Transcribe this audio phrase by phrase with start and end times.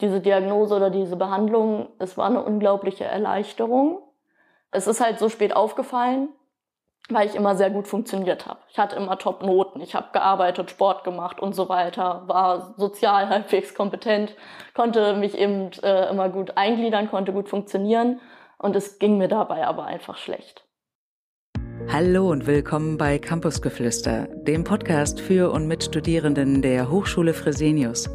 [0.00, 4.00] diese Diagnose oder diese Behandlung, es war eine unglaubliche Erleichterung.
[4.70, 6.28] Es ist halt so spät aufgefallen,
[7.08, 8.60] weil ich immer sehr gut funktioniert habe.
[8.68, 13.74] Ich hatte immer Top-Noten, ich habe gearbeitet, Sport gemacht und so weiter, war sozial halbwegs
[13.74, 14.34] kompetent,
[14.74, 18.20] konnte mich eben äh, immer gut eingliedern, konnte gut funktionieren
[18.58, 20.64] und es ging mir dabei aber einfach schlecht.
[21.88, 28.10] Hallo und willkommen bei Campusgeflüster, dem Podcast für und mit Studierenden der Hochschule Fresenius.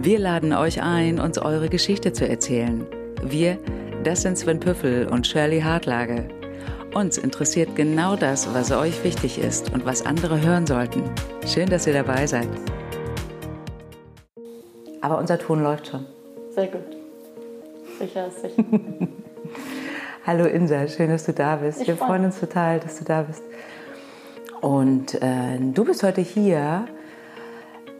[0.00, 2.86] Wir laden euch ein, uns eure Geschichte zu erzählen.
[3.20, 3.58] Wir,
[4.04, 6.28] das sind Sven Püffel und Shirley Hartlage.
[6.94, 11.02] Uns interessiert genau das, was euch wichtig ist und was andere hören sollten.
[11.44, 12.46] Schön, dass ihr dabei seid.
[15.00, 16.06] Aber unser Ton läuft schon.
[16.54, 16.96] Sehr gut.
[17.98, 18.62] Sicher ist sicher.
[20.24, 21.80] Hallo Insa, schön, dass du da bist.
[21.80, 23.42] Ich Wir freuen uns total, dass du da bist.
[24.60, 26.86] Und äh, du bist heute hier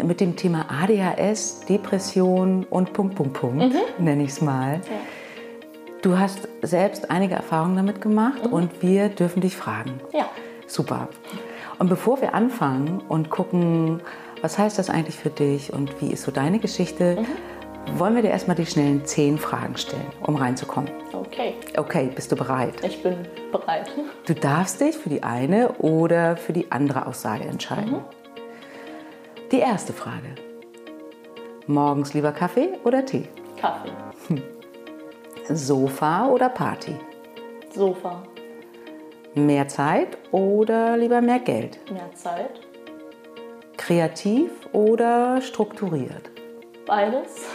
[0.02, 4.05] mit dem Thema ADHS, Depression und Punkt, Punkt, Punkt, mhm.
[4.05, 4.74] nenne ich es mal.
[4.74, 4.80] Ja.
[6.02, 8.52] Du hast selbst einige Erfahrungen damit gemacht mhm.
[8.52, 10.01] und wir dürfen dich fragen.
[10.13, 10.29] Ja.
[10.66, 11.09] Super.
[11.79, 14.01] Und bevor wir anfangen und gucken,
[14.43, 17.26] was heißt das eigentlich für dich und wie ist so deine Geschichte, mhm
[17.96, 20.91] wollen wir dir erstmal die schnellen zehn Fragen stellen, um reinzukommen.
[21.13, 21.54] Okay.
[21.76, 22.74] Okay, bist du bereit?
[22.82, 23.16] Ich bin
[23.51, 23.91] bereit.
[24.26, 27.93] Du darfst dich für die eine oder für die andere Aussage entscheiden.
[27.93, 28.18] Mhm.
[29.51, 30.35] Die erste Frage.
[31.66, 33.29] Morgens lieber Kaffee oder Tee?
[33.59, 33.93] Kaffee.
[34.27, 34.43] Hm.
[35.57, 36.95] Sofa oder Party?
[37.74, 38.23] Sofa.
[39.35, 41.79] Mehr Zeit oder lieber mehr Geld?
[41.91, 42.60] Mehr Zeit.
[43.79, 46.30] Kreativ oder strukturiert?
[46.87, 47.46] Beides.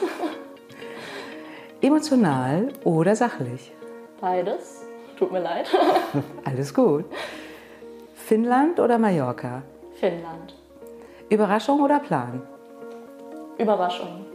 [1.81, 3.71] Emotional oder sachlich?
[4.19, 4.87] Beides.
[5.19, 5.67] Tut mir leid.
[6.43, 7.05] Alles gut.
[8.15, 9.61] Finnland oder Mallorca?
[9.99, 10.55] Finnland.
[11.29, 12.41] Überraschung oder Plan?
[13.57, 14.25] Überraschung.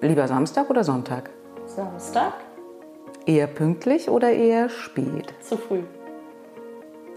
[0.00, 1.30] Lieber Samstag oder Sonntag?
[1.66, 2.34] Samstag.
[3.26, 5.34] Eher pünktlich oder eher spät?
[5.40, 5.82] Zu früh.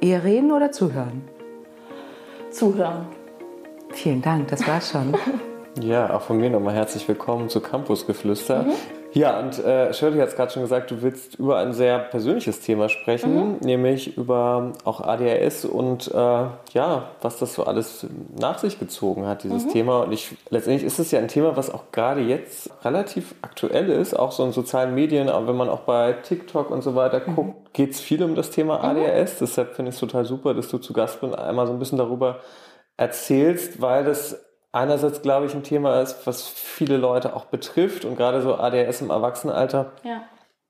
[0.01, 1.21] Eher reden oder zuhören?
[2.49, 3.05] Zuhören.
[3.91, 5.15] Vielen Dank, das war's schon.
[5.79, 8.63] Ja, auch von mir nochmal herzlich willkommen zu Campusgeflüster.
[8.63, 8.73] Mhm.
[9.13, 12.61] Ja, und äh, Shirley hat es gerade schon gesagt, du willst über ein sehr persönliches
[12.61, 13.57] Thema sprechen, mhm.
[13.61, 18.05] nämlich über auch ADHS und äh, ja, was das so alles
[18.39, 19.69] nach sich gezogen hat, dieses mhm.
[19.69, 20.03] Thema.
[20.03, 24.13] Und ich letztendlich ist es ja ein Thema, was auch gerade jetzt relativ aktuell ist,
[24.13, 27.35] auch so in sozialen Medien, aber wenn man auch bei TikTok und so weiter mhm.
[27.35, 28.97] guckt, geht es viel um das Thema mhm.
[28.97, 29.39] ADHS.
[29.39, 31.97] Deshalb finde ich es total super, dass du zu Gast bist, einmal so ein bisschen
[31.97, 32.39] darüber
[32.95, 34.39] erzählst, weil das
[34.71, 39.01] einerseits, glaube ich, ein Thema ist, was viele Leute auch betrifft und gerade so ADHS
[39.01, 39.91] im Erwachsenenalter.
[40.03, 40.23] Ja.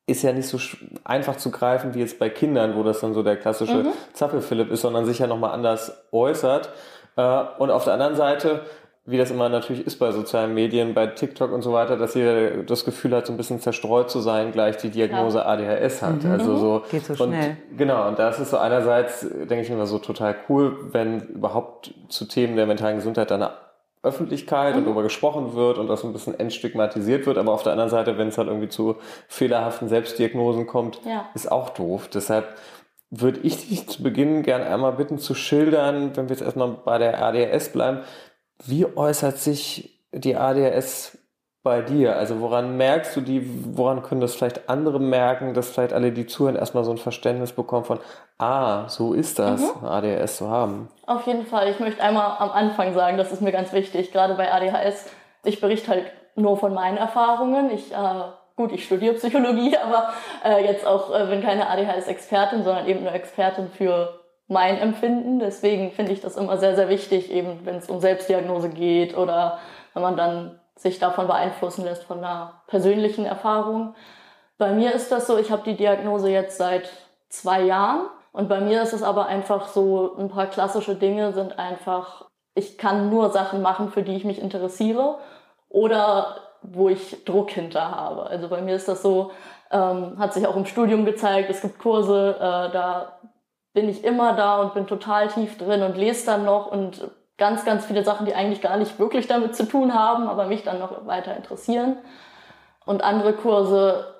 [0.08, 0.58] Ist ja nicht so
[1.04, 3.94] einfach zu greifen wie jetzt bei Kindern, wo das dann so der klassische mhm.
[4.14, 6.70] Zappelphilipp ist, sondern sich ja nochmal anders äußert.
[7.16, 8.62] Äh, und auf der anderen Seite,
[9.06, 12.64] wie das immer natürlich ist bei sozialen Medien, bei TikTok und so weiter, dass jeder
[12.64, 15.46] das Gefühl hat, so ein bisschen zerstreut zu sein, gleich die Diagnose ja.
[15.46, 16.24] ADHS hat.
[16.24, 16.32] Mhm.
[16.32, 17.58] Also so, Geht so schnell.
[17.70, 21.94] Und, genau, und das ist so einerseits, denke ich immer so total cool, wenn überhaupt
[22.10, 23.48] zu Themen der mentalen Gesundheit dann
[24.04, 24.80] Öffentlichkeit mhm.
[24.80, 27.38] und darüber gesprochen wird und das ein bisschen entstigmatisiert wird.
[27.38, 28.96] Aber auf der anderen Seite, wenn es halt irgendwie zu
[29.28, 31.30] fehlerhaften Selbstdiagnosen kommt, ja.
[31.34, 32.08] ist auch doof.
[32.08, 32.56] Deshalb
[33.10, 36.98] würde ich dich zu Beginn gerne einmal bitten zu schildern, wenn wir jetzt erstmal bei
[36.98, 38.00] der ADHS bleiben,
[38.66, 41.18] wie äußert sich die ADHS
[41.64, 42.16] bei dir?
[42.16, 46.26] Also woran merkst du die, woran können das vielleicht andere merken, dass vielleicht alle, die
[46.26, 48.00] zuhören, erstmal so ein Verständnis bekommen von,
[48.38, 49.86] ah, so ist das, mhm.
[49.86, 50.90] ADHS zu haben?
[51.06, 51.70] Auf jeden Fall.
[51.70, 55.06] Ich möchte einmal am Anfang sagen, das ist mir ganz wichtig, gerade bei ADHS.
[55.44, 56.06] Ich berichte halt
[56.36, 57.70] nur von meinen Erfahrungen.
[57.72, 57.96] Ich, äh,
[58.56, 63.14] gut, ich studiere Psychologie, aber äh, jetzt auch äh, bin keine ADHS-Expertin, sondern eben nur
[63.14, 65.40] Expertin für mein Empfinden.
[65.40, 69.60] Deswegen finde ich das immer sehr, sehr wichtig, eben wenn es um Selbstdiagnose geht oder
[69.94, 73.94] wenn man dann sich davon beeinflussen lässt von einer persönlichen Erfahrung.
[74.58, 76.90] Bei mir ist das so, ich habe die Diagnose jetzt seit
[77.30, 81.60] zwei Jahren und bei mir ist es aber einfach so, ein paar klassische Dinge sind
[81.60, 82.26] einfach,
[82.56, 85.20] ich kann nur Sachen machen, für die ich mich interessiere
[85.70, 88.24] oder wo ich Druck hinter habe.
[88.24, 89.32] Also bei mir ist das so,
[89.72, 93.20] ähm, hat sich auch im Studium gezeigt, es gibt Kurse, äh, da
[93.74, 97.08] bin ich immer da und bin total tief drin und lese dann noch und
[97.42, 100.62] ganz, ganz viele Sachen, die eigentlich gar nicht wirklich damit zu tun haben, aber mich
[100.62, 101.98] dann noch weiter interessieren.
[102.86, 104.14] Und andere Kurse,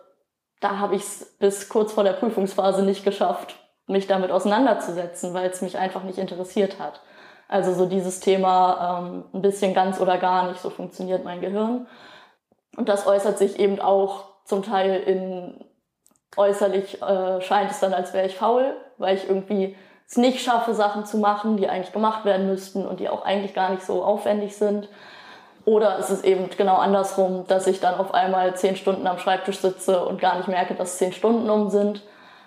[0.60, 5.52] da habe ich es bis kurz vor der Prüfungsphase nicht geschafft, mich damit auseinanderzusetzen, weil
[5.52, 7.00] es mich einfach nicht interessiert hat.
[7.48, 11.86] Also so dieses Thema ähm, ein bisschen ganz oder gar nicht, so funktioniert mein Gehirn.
[12.76, 15.64] Und das äußert sich eben auch zum Teil in
[16.38, 19.76] äußerlich äh, scheint es dann, als wäre ich faul, weil ich irgendwie
[20.12, 23.54] es nicht schaffe, Sachen zu machen, die eigentlich gemacht werden müssten und die auch eigentlich
[23.54, 24.90] gar nicht so aufwendig sind.
[25.64, 29.60] Oder es ist eben genau andersrum, dass ich dann auf einmal zehn Stunden am Schreibtisch
[29.60, 32.04] sitze und gar nicht merke, dass zehn Stunden um sind.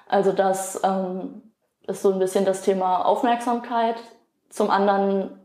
[0.07, 1.53] Also das ähm,
[1.87, 3.97] ist so ein bisschen das Thema Aufmerksamkeit.
[4.51, 5.41] Zum anderen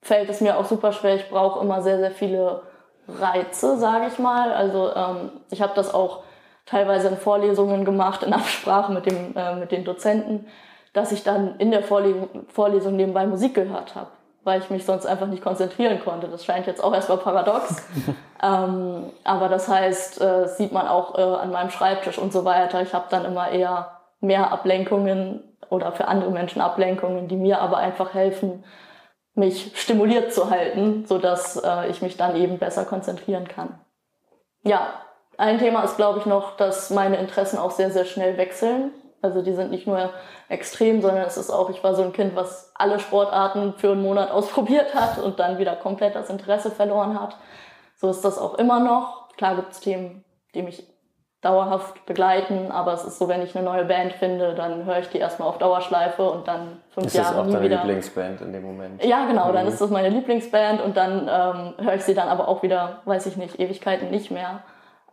[0.00, 1.14] fällt es mir auch super schwer.
[1.14, 2.62] Ich brauche immer sehr, sehr viele
[3.06, 4.52] Reize, sage ich mal.
[4.52, 6.24] Also ähm, ich habe das auch
[6.66, 10.48] teilweise in Vorlesungen gemacht, in Absprache mit, dem, äh, mit den Dozenten,
[10.92, 14.10] dass ich dann in der Vorlesung, Vorlesung nebenbei Musik gehört habe
[14.44, 16.28] weil ich mich sonst einfach nicht konzentrieren konnte.
[16.28, 17.82] Das scheint jetzt auch erstmal paradox.
[18.42, 22.82] ähm, aber das heißt, äh, sieht man auch äh, an meinem Schreibtisch und so weiter.
[22.82, 27.78] Ich habe dann immer eher mehr Ablenkungen oder für andere Menschen Ablenkungen, die mir aber
[27.78, 28.64] einfach helfen,
[29.34, 33.80] mich stimuliert zu halten, sodass äh, ich mich dann eben besser konzentrieren kann.
[34.64, 34.88] Ja,
[35.38, 38.92] ein Thema ist, glaube ich, noch, dass meine Interessen auch sehr, sehr schnell wechseln.
[39.22, 40.10] Also die sind nicht nur
[40.48, 44.02] extrem, sondern es ist auch, ich war so ein Kind, was alle Sportarten für einen
[44.02, 47.36] Monat ausprobiert hat und dann wieder komplett das Interesse verloren hat.
[47.96, 49.28] So ist das auch immer noch.
[49.36, 50.24] Klar gibt es Themen,
[50.54, 50.86] die mich
[51.40, 55.08] dauerhaft begleiten, aber es ist so, wenn ich eine neue Band finde, dann höre ich
[55.08, 57.76] die erstmal auf Dauerschleife und dann fünf ist Jahre das auch nie deine wieder.
[57.78, 59.04] Lieblingsband in dem Moment?
[59.04, 59.72] Ja, genau, dann Mhm.
[59.72, 63.26] ist das meine Lieblingsband und dann ähm, höre ich sie dann aber auch wieder, weiß
[63.26, 64.60] ich nicht, Ewigkeiten nicht mehr.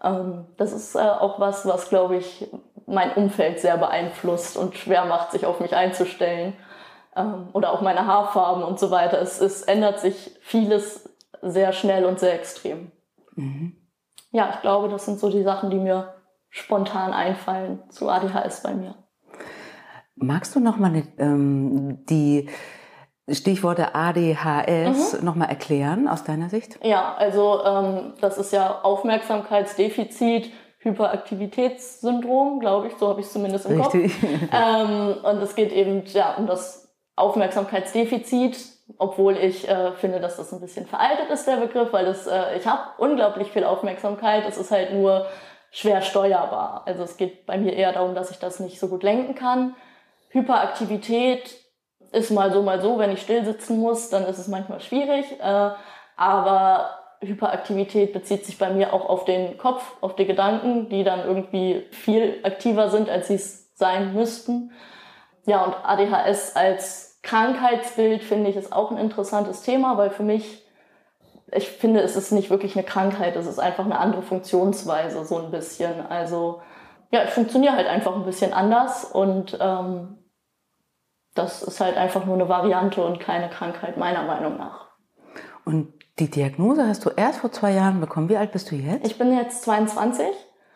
[0.04, 2.48] Ähm, das ist äh, auch was, was, glaube ich,
[2.89, 6.53] mein Umfeld sehr beeinflusst und schwer macht, sich auf mich einzustellen.
[7.15, 9.21] Ähm, oder auch meine Haarfarben und so weiter.
[9.21, 11.09] Es, es ändert sich vieles
[11.41, 12.91] sehr schnell und sehr extrem.
[14.31, 16.13] Ja, ich glaube, das sind so die Sachen, die mir
[16.50, 18.95] spontan einfallen zu ADHS bei mir.
[20.15, 22.50] Magst du nochmal ähm, die
[23.31, 26.80] Stichworte ADHS noch mal erklären aus deiner Sicht?
[26.83, 33.66] Ja, also ähm, das ist ja Aufmerksamkeitsdefizit, Hyperaktivitätssyndrom, glaube ich, so habe ich es zumindest
[33.66, 34.20] im Richtig.
[34.20, 34.31] Kopf.
[34.54, 38.58] Ähm, und es geht eben ja, um das Aufmerksamkeitsdefizit,
[38.98, 42.58] obwohl ich äh, finde, dass das ein bisschen veraltet ist, der Begriff, weil das, äh,
[42.58, 45.28] ich habe unglaublich viel Aufmerksamkeit, es ist halt nur
[45.72, 46.84] schwer steuerbar.
[46.86, 49.75] Also es geht bei mir eher darum, dass ich das nicht so gut lenken kann.
[50.30, 51.56] Hyperaktivität
[52.12, 52.98] ist mal so, mal so.
[52.98, 55.25] Wenn ich still sitzen muss, dann ist es manchmal schwierig.
[55.40, 55.72] Äh,
[56.16, 61.25] aber Hyperaktivität bezieht sich bei mir auch auf den Kopf, auf die Gedanken, die dann
[61.25, 64.71] irgendwie viel aktiver sind, als sie es sein müssten.
[65.45, 70.66] Ja, und ADHS als Krankheitsbild finde ich ist auch ein interessantes Thema, weil für mich,
[71.51, 75.38] ich finde, es ist nicht wirklich eine Krankheit, es ist einfach eine andere Funktionsweise, so
[75.39, 76.06] ein bisschen.
[76.07, 76.62] Also,
[77.12, 80.19] ja, ich funktioniere halt einfach ein bisschen anders und ähm,
[81.33, 84.88] das ist halt einfach nur eine Variante und keine Krankheit, meiner Meinung nach.
[85.65, 88.30] Und die Diagnose hast du erst vor zwei Jahren bekommen.
[88.30, 89.06] Wie alt bist du jetzt?
[89.07, 90.25] Ich bin jetzt 22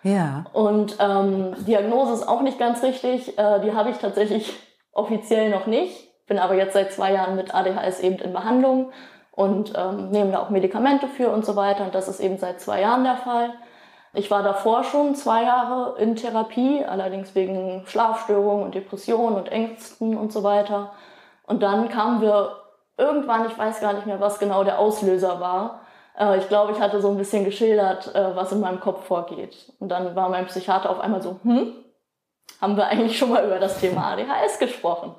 [0.03, 0.45] ja.
[0.53, 3.37] und ähm, Diagnose ist auch nicht ganz richtig.
[3.37, 4.53] Äh, die habe ich tatsächlich
[4.93, 6.09] offiziell noch nicht.
[6.27, 8.91] Bin aber jetzt seit zwei Jahren mit ADHS eben in Behandlung
[9.31, 11.85] und ähm, nehme da auch Medikamente für und so weiter.
[11.85, 13.53] Und das ist eben seit zwei Jahren der Fall.
[14.13, 20.15] Ich war davor schon zwei Jahre in Therapie, allerdings wegen Schlafstörungen und Depressionen und Ängsten
[20.15, 20.91] und so weiter.
[21.47, 22.62] Und dann kamen wir
[22.97, 25.81] irgendwann, ich weiß gar nicht mehr, was genau der Auslöser war.
[26.17, 29.73] Äh, ich glaube, ich hatte so ein bisschen geschildert, äh, was in meinem Kopf vorgeht.
[29.79, 31.73] Und dann war mein Psychiater auf einmal so, hm,
[32.61, 35.15] haben wir eigentlich schon mal über das Thema ADHS gesprochen.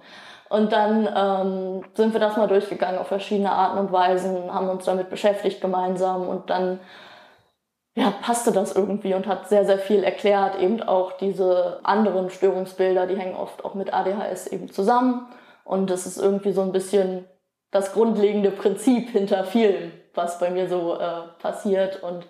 [0.50, 4.84] Und dann ähm, sind wir das mal durchgegangen auf verschiedene Arten und Weisen, haben uns
[4.84, 6.80] damit beschäftigt gemeinsam und dann
[7.96, 10.60] ja, passte das irgendwie und hat sehr, sehr viel erklärt.
[10.60, 15.26] Eben auch diese anderen Störungsbilder, die hängen oft auch mit ADHS eben zusammen.
[15.64, 17.24] Und das ist irgendwie so ein bisschen
[17.74, 22.04] das grundlegende Prinzip hinter vielem, was bei mir so äh, passiert.
[22.04, 22.24] Und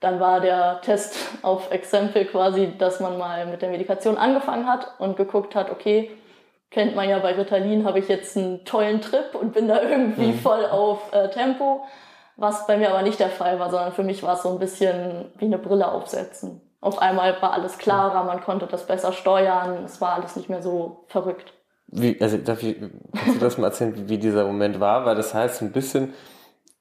[0.00, 4.92] dann war der Test auf Exempel quasi, dass man mal mit der Medikation angefangen hat
[4.98, 6.10] und geguckt hat, okay,
[6.70, 10.32] kennt man ja bei Ritalin, habe ich jetzt einen tollen Trip und bin da irgendwie
[10.32, 10.38] mhm.
[10.38, 11.86] voll auf äh, Tempo.
[12.36, 14.58] Was bei mir aber nicht der Fall war, sondern für mich war es so ein
[14.58, 16.60] bisschen wie eine Brille aufsetzen.
[16.82, 20.60] Auf einmal war alles klarer, man konnte das besser steuern, es war alles nicht mehr
[20.60, 21.54] so verrückt.
[21.88, 22.76] Wie, also darf ich,
[23.14, 25.04] kannst du das mal erzählen, wie, dieser Moment war?
[25.04, 26.12] Weil das heißt, ein bisschen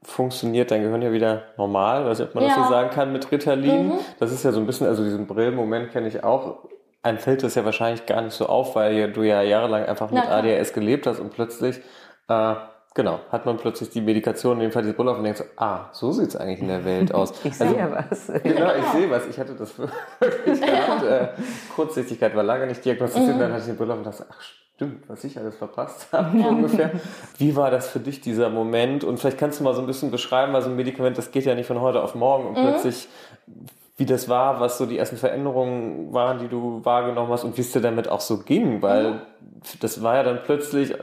[0.01, 2.63] funktioniert dein Gehirn ja wieder normal, weiß nicht, ob man das Ja.
[2.63, 3.87] so sagen kann mit Ritalin.
[3.87, 3.93] Mhm.
[4.19, 6.59] Das ist ja so ein bisschen, also diesen Brillenmoment kenne ich auch.
[7.03, 10.23] Einem fällt das ja wahrscheinlich gar nicht so auf, weil du ja jahrelang einfach mit.
[10.25, 11.79] ADHS gelebt hast und plötzlich,
[12.27, 12.55] äh,
[12.93, 15.45] genau, hat man plötzlich die Medikation, in dem Fall die Brille auf und denkt so,
[15.57, 17.33] ah, so sieht's eigentlich in der Welt aus.
[17.43, 18.27] Ich sehe ja was.
[18.43, 19.27] Genau, ich sehe was.
[19.27, 19.77] Ich hatte das
[20.19, 21.03] wirklich gehabt.
[21.03, 21.27] Äh,
[21.75, 23.39] Kurzsichtigkeit war lange nicht diagnostiziert.
[23.39, 24.41] Dann hatte ich die Brille auf und dachte, ach
[24.75, 26.91] stimmt, was ich alles verpasst habe so ungefähr.
[27.37, 29.03] Wie war das für dich, dieser Moment?
[29.03, 31.45] Und vielleicht kannst du mal so ein bisschen beschreiben, weil so ein Medikament, das geht
[31.45, 33.07] ja nicht von heute auf morgen und plötzlich,
[33.97, 37.61] wie das war, was so die ersten Veränderungen waren, die du wahrgenommen hast und wie
[37.61, 39.21] es dir damit auch so ging, weil
[39.79, 40.95] das war ja dann plötzlich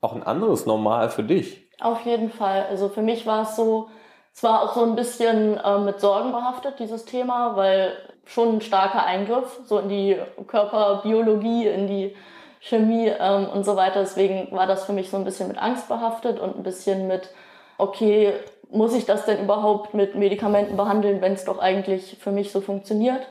[0.00, 1.68] auch ein anderes Normal für dich.
[1.80, 2.66] Auf jeden Fall.
[2.70, 3.88] Also für mich war es so,
[4.32, 8.60] Es war auch so ein bisschen äh, mit Sorgen behaftet, dieses Thema, weil schon ein
[8.60, 12.16] starker Eingriff, so in die Körperbiologie, in die
[12.60, 14.00] Chemie ähm, und so weiter.
[14.00, 17.30] Deswegen war das für mich so ein bisschen mit Angst behaftet und ein bisschen mit,
[17.78, 18.34] okay,
[18.70, 22.60] muss ich das denn überhaupt mit Medikamenten behandeln, wenn es doch eigentlich für mich so
[22.60, 23.26] funktioniert?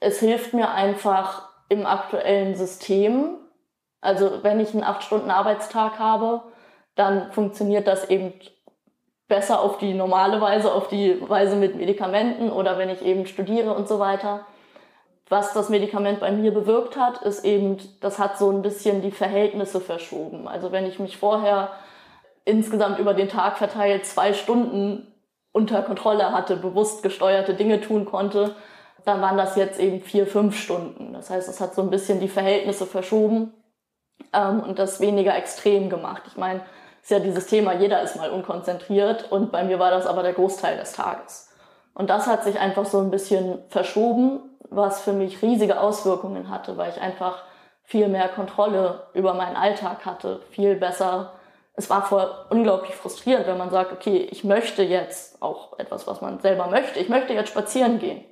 [0.00, 3.38] Es hilft mir einfach im aktuellen System.
[4.04, 6.42] Also wenn ich einen 8-Stunden-Arbeitstag habe,
[6.94, 8.34] dann funktioniert das eben
[9.28, 13.72] besser auf die normale Weise, auf die Weise mit Medikamenten oder wenn ich eben studiere
[13.74, 14.46] und so weiter.
[15.30, 19.10] Was das Medikament bei mir bewirkt hat, ist eben, das hat so ein bisschen die
[19.10, 20.46] Verhältnisse verschoben.
[20.46, 21.70] Also wenn ich mich vorher
[22.44, 25.14] insgesamt über den Tag verteilt zwei Stunden
[25.52, 28.54] unter Kontrolle hatte, bewusst gesteuerte Dinge tun konnte,
[29.06, 31.14] dann waren das jetzt eben vier, fünf Stunden.
[31.14, 33.54] Das heißt, es hat so ein bisschen die Verhältnisse verschoben
[34.32, 36.22] ähm, und das weniger extrem gemacht.
[36.26, 36.60] Ich meine,
[37.02, 40.32] ist ja dieses Thema, jeder ist mal unkonzentriert und bei mir war das aber der
[40.32, 41.50] Großteil des Tages.
[41.92, 44.40] Und das hat sich einfach so ein bisschen verschoben,
[44.70, 47.44] was für mich riesige Auswirkungen hatte, weil ich einfach
[47.84, 51.34] viel mehr Kontrolle über meinen Alltag hatte, viel besser.
[51.74, 56.20] Es war voll unglaublich frustrierend, wenn man sagt, okay, ich möchte jetzt auch etwas, was
[56.20, 56.98] man selber möchte.
[56.98, 58.24] Ich möchte jetzt spazieren gehen.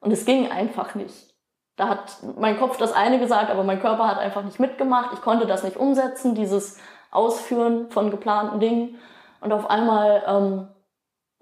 [0.00, 1.29] Und es ging einfach nicht.
[1.76, 5.12] Da hat mein Kopf das eine gesagt, aber mein Körper hat einfach nicht mitgemacht.
[5.14, 6.78] Ich konnte das nicht umsetzen, dieses
[7.10, 8.98] Ausführen von geplanten Dingen.
[9.40, 10.68] Und auf einmal, ähm,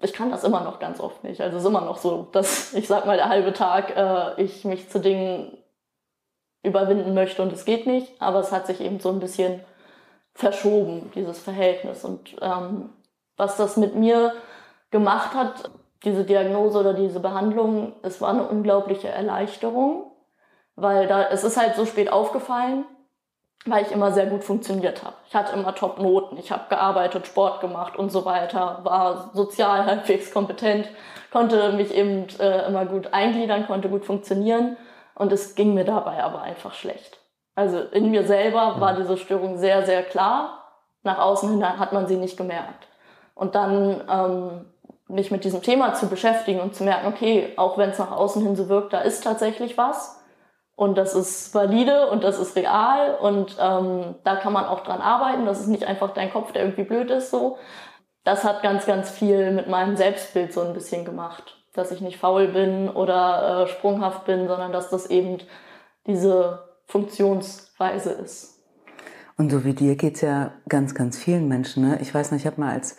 [0.01, 1.41] ich kann das immer noch ganz oft nicht.
[1.41, 4.63] Also es ist immer noch so, dass ich sag mal der halbe Tag äh, ich
[4.63, 5.57] mich zu Dingen
[6.63, 8.21] überwinden möchte und es geht nicht.
[8.21, 9.61] Aber es hat sich eben so ein bisschen
[10.33, 12.05] verschoben, dieses Verhältnis.
[12.05, 12.89] Und ähm,
[13.35, 14.33] was das mit mir
[14.91, 15.69] gemacht hat,
[16.03, 20.08] diese Diagnose oder diese Behandlung, es war eine unglaubliche Erleichterung,
[20.81, 22.85] weil da, es ist halt so spät aufgefallen,
[23.65, 25.15] weil ich immer sehr gut funktioniert habe.
[25.27, 30.31] Ich hatte immer Top-Noten, ich habe gearbeitet, Sport gemacht und so weiter, war sozial halbwegs
[30.31, 30.89] kompetent,
[31.31, 34.77] konnte mich eben äh, immer gut eingliedern, konnte gut funktionieren
[35.15, 37.19] und es ging mir dabei aber einfach schlecht.
[37.55, 40.63] Also in mir selber war diese Störung sehr, sehr klar.
[41.03, 42.87] Nach außen hin hat man sie nicht gemerkt.
[43.35, 44.65] Und dann ähm,
[45.09, 48.41] mich mit diesem Thema zu beschäftigen und zu merken, okay, auch wenn es nach außen
[48.41, 50.18] hin so wirkt, da ist tatsächlich was
[50.79, 55.01] und das ist valide und das ist real und ähm, da kann man auch dran
[55.01, 55.45] arbeiten.
[55.45, 57.57] Das ist nicht einfach dein Kopf, der irgendwie blöd ist so.
[58.23, 61.57] Das hat ganz, ganz viel mit meinem Selbstbild so ein bisschen gemacht.
[61.73, 65.39] Dass ich nicht faul bin oder äh, sprunghaft bin, sondern dass das eben
[66.07, 68.63] diese Funktionsweise ist.
[69.37, 71.89] Und so wie dir geht's ja ganz, ganz vielen Menschen.
[71.89, 71.97] Ne?
[72.01, 72.95] Ich weiß nicht, ich habe mal als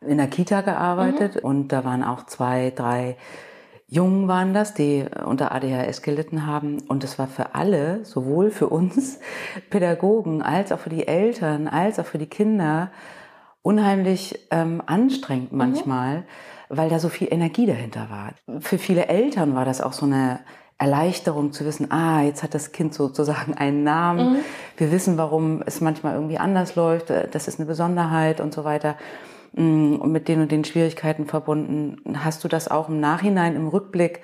[0.00, 1.42] in der Kita gearbeitet mhm.
[1.42, 3.18] und da waren auch zwei, drei
[3.92, 6.78] Jungen waren das, die unter ADHS gelitten haben.
[6.86, 9.18] Und es war für alle, sowohl für uns
[9.70, 12.92] Pädagogen als auch für die Eltern, als auch für die Kinder,
[13.62, 15.58] unheimlich ähm, anstrengend mhm.
[15.58, 16.24] manchmal, mhm.
[16.68, 18.60] weil da so viel Energie dahinter war.
[18.60, 20.38] Für viele Eltern war das auch so eine
[20.78, 24.34] Erleichterung zu wissen, ah, jetzt hat das Kind sozusagen einen Namen.
[24.34, 24.38] Mhm.
[24.76, 27.10] Wir wissen, warum es manchmal irgendwie anders läuft.
[27.10, 28.96] Das ist eine Besonderheit und so weiter.
[29.52, 31.96] Mm, und mit den und den Schwierigkeiten verbunden.
[32.24, 34.22] Hast du das auch im Nachhinein, im Rückblick,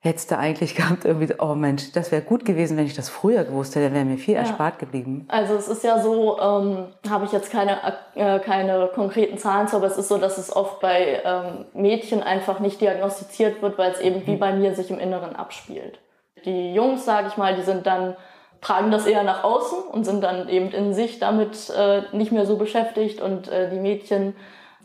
[0.00, 3.44] hättest du eigentlich gehabt, irgendwie, oh Mensch, das wäre gut gewesen, wenn ich das früher
[3.44, 4.40] gewusst hätte, wäre mir viel ja.
[4.40, 5.26] erspart geblieben.
[5.28, 7.78] Also es ist ja so, ähm, habe ich jetzt keine,
[8.14, 12.22] äh, keine konkreten Zahlen zu, aber es ist so, dass es oft bei ähm, Mädchen
[12.22, 14.26] einfach nicht diagnostiziert wird, weil es eben mhm.
[14.26, 16.00] wie bei mir sich im Inneren abspielt.
[16.44, 18.14] Die Jungs, sage ich mal, die sind dann
[18.60, 22.46] tragen das eher nach außen und sind dann eben in sich damit äh, nicht mehr
[22.46, 24.34] so beschäftigt und äh, die Mädchen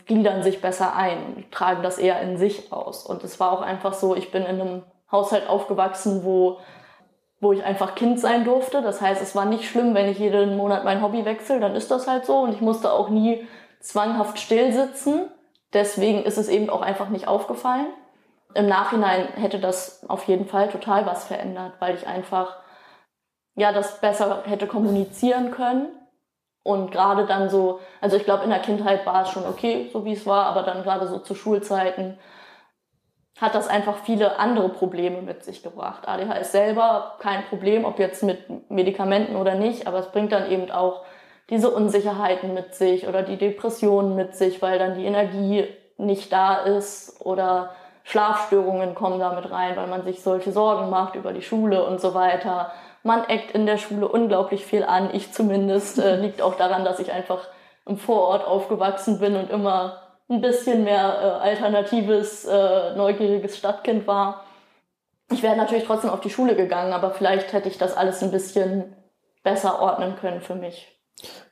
[0.06, 3.04] gliedern sich besser ein und tragen das eher in sich aus.
[3.04, 6.58] Und es war auch einfach so, ich bin in einem Haushalt aufgewachsen, wo,
[7.40, 8.82] wo ich einfach Kind sein durfte.
[8.82, 11.90] Das heißt, es war nicht schlimm, wenn ich jeden Monat mein Hobby wechsle, dann ist
[11.90, 12.40] das halt so.
[12.40, 13.46] Und ich musste auch nie
[13.80, 15.30] zwanghaft still sitzen.
[15.72, 17.86] Deswegen ist es eben auch einfach nicht aufgefallen.
[18.54, 22.56] Im Nachhinein hätte das auf jeden Fall total was verändert, weil ich einfach
[23.54, 25.88] ja das besser hätte kommunizieren können.
[26.62, 30.04] Und gerade dann so, also ich glaube, in der Kindheit war es schon okay, so
[30.04, 32.18] wie es war, aber dann gerade so zu Schulzeiten
[33.40, 36.08] hat das einfach viele andere Probleme mit sich gebracht.
[36.08, 40.70] ADHS selber kein Problem, ob jetzt mit Medikamenten oder nicht, aber es bringt dann eben
[40.70, 41.02] auch
[41.50, 45.66] diese Unsicherheiten mit sich oder die Depressionen mit sich, weil dann die Energie
[45.98, 47.70] nicht da ist oder
[48.04, 52.14] Schlafstörungen kommen damit rein, weil man sich solche Sorgen macht über die Schule und so
[52.14, 52.72] weiter.
[53.04, 55.10] Man eckt in der Schule unglaublich viel an.
[55.12, 55.98] Ich zumindest.
[55.98, 57.46] Äh, liegt auch daran, dass ich einfach
[57.86, 64.44] im Vorort aufgewachsen bin und immer ein bisschen mehr äh, alternatives, äh, neugieriges Stadtkind war.
[65.30, 68.30] Ich wäre natürlich trotzdem auf die Schule gegangen, aber vielleicht hätte ich das alles ein
[68.30, 68.96] bisschen
[69.42, 70.90] besser ordnen können für mich.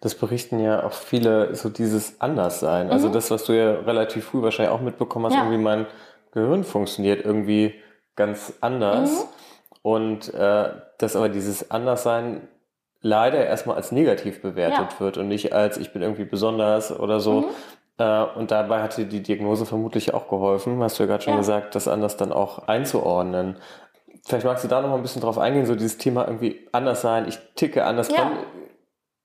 [0.01, 2.91] Das berichten ja auch viele, so dieses Anderssein.
[2.91, 3.13] Also mhm.
[3.13, 5.41] das, was du ja relativ früh wahrscheinlich auch mitbekommen hast, ja.
[5.41, 5.87] irgendwie mein
[6.33, 7.75] Gehirn funktioniert irgendwie
[8.17, 9.11] ganz anders.
[9.11, 9.42] Mhm.
[9.83, 12.49] Und äh, dass aber dieses Anderssein
[13.01, 15.01] leider erstmal als negativ bewertet ja.
[15.01, 17.41] wird und nicht als ich bin irgendwie besonders oder so.
[17.41, 17.47] Mhm.
[17.99, 21.35] Äh, und dabei hat dir die Diagnose vermutlich auch geholfen, hast du ja gerade schon
[21.35, 21.39] ja.
[21.39, 23.57] gesagt, das anders dann auch einzuordnen.
[24.25, 27.03] Vielleicht magst du da noch mal ein bisschen drauf eingehen, so dieses Thema irgendwie anders
[27.03, 28.09] sein, ich ticke anders.
[28.09, 28.19] Ja.
[28.19, 28.33] Wann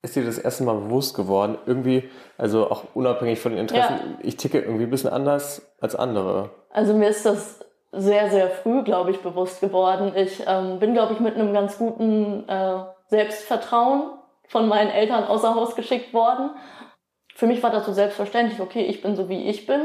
[0.02, 1.56] ist dir das erste Mal bewusst geworden?
[1.66, 4.18] Irgendwie, also auch unabhängig von den Interessen, ja.
[4.22, 6.50] ich ticke irgendwie ein bisschen anders als andere.
[6.70, 7.60] Also mir ist das
[7.92, 10.12] sehr, sehr früh, glaube ich, bewusst geworden.
[10.14, 14.10] Ich ähm, bin, glaube ich, mit einem ganz guten äh, Selbstvertrauen
[14.48, 16.50] von meinen Eltern außer Haus geschickt worden.
[17.34, 19.82] Für mich war das so selbstverständlich, okay, ich bin so, wie ich bin.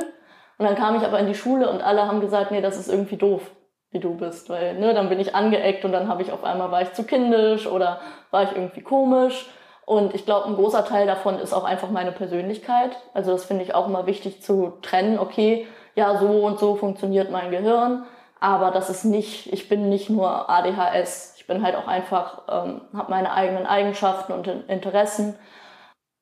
[0.57, 2.89] Und dann kam ich aber in die Schule und alle haben gesagt, nee, das ist
[2.89, 3.51] irgendwie doof,
[3.91, 4.49] wie du bist.
[4.49, 7.03] Weil, ne, dann bin ich angeeckt und dann habe ich auf einmal, war ich zu
[7.03, 7.99] kindisch oder
[8.31, 9.49] war ich irgendwie komisch.
[9.85, 12.97] Und ich glaube, ein großer Teil davon ist auch einfach meine Persönlichkeit.
[13.13, 15.19] Also das finde ich auch immer wichtig zu trennen.
[15.19, 18.05] Okay, ja, so und so funktioniert mein Gehirn.
[18.39, 21.35] Aber das ist nicht, ich bin nicht nur ADHS.
[21.37, 25.35] Ich bin halt auch einfach, ähm, habe meine eigenen Eigenschaften und Interessen.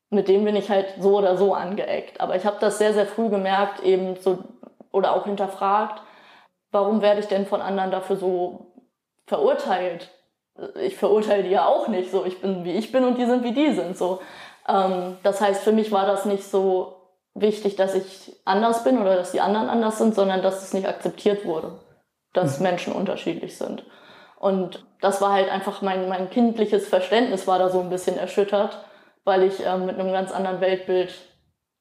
[0.09, 2.21] Mit denen bin ich halt so oder so angeeckt.
[2.21, 4.39] Aber ich habe das sehr, sehr früh gemerkt, eben so,
[4.91, 6.01] oder auch hinterfragt,
[6.71, 8.73] warum werde ich denn von anderen dafür so
[9.25, 10.09] verurteilt?
[10.75, 12.25] Ich verurteile die ja auch nicht so.
[12.25, 14.21] Ich bin wie ich bin und die sind wie die sind so.
[14.67, 17.00] Ähm, das heißt, für mich war das nicht so
[17.33, 20.87] wichtig, dass ich anders bin oder dass die anderen anders sind, sondern dass es nicht
[20.87, 21.79] akzeptiert wurde,
[22.33, 22.63] dass mhm.
[22.63, 23.83] Menschen unterschiedlich sind.
[24.37, 28.83] Und das war halt einfach mein, mein kindliches Verständnis war da so ein bisschen erschüttert,
[29.23, 31.13] weil ich ähm, mit einem ganz anderen Weltbild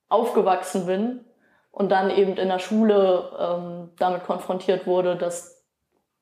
[0.08, 1.24] aufgewachsen bin
[1.70, 5.64] und dann eben in der Schule ähm, damit konfrontiert wurde, dass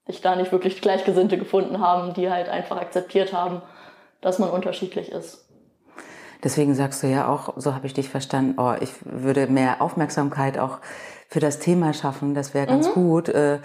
[0.07, 3.63] ich da nicht wirklich Gleichgesinnte gefunden haben, die halt einfach akzeptiert haben,
[4.21, 5.48] dass man unterschiedlich ist.
[6.45, 10.59] Deswegen sagst du ja auch, so habe ich dich verstanden, oh, ich würde mehr Aufmerksamkeit
[10.59, 10.79] auch
[11.29, 12.93] für das Thema schaffen, das wäre ganz mhm.
[12.93, 13.29] gut.
[13.29, 13.59] Äh,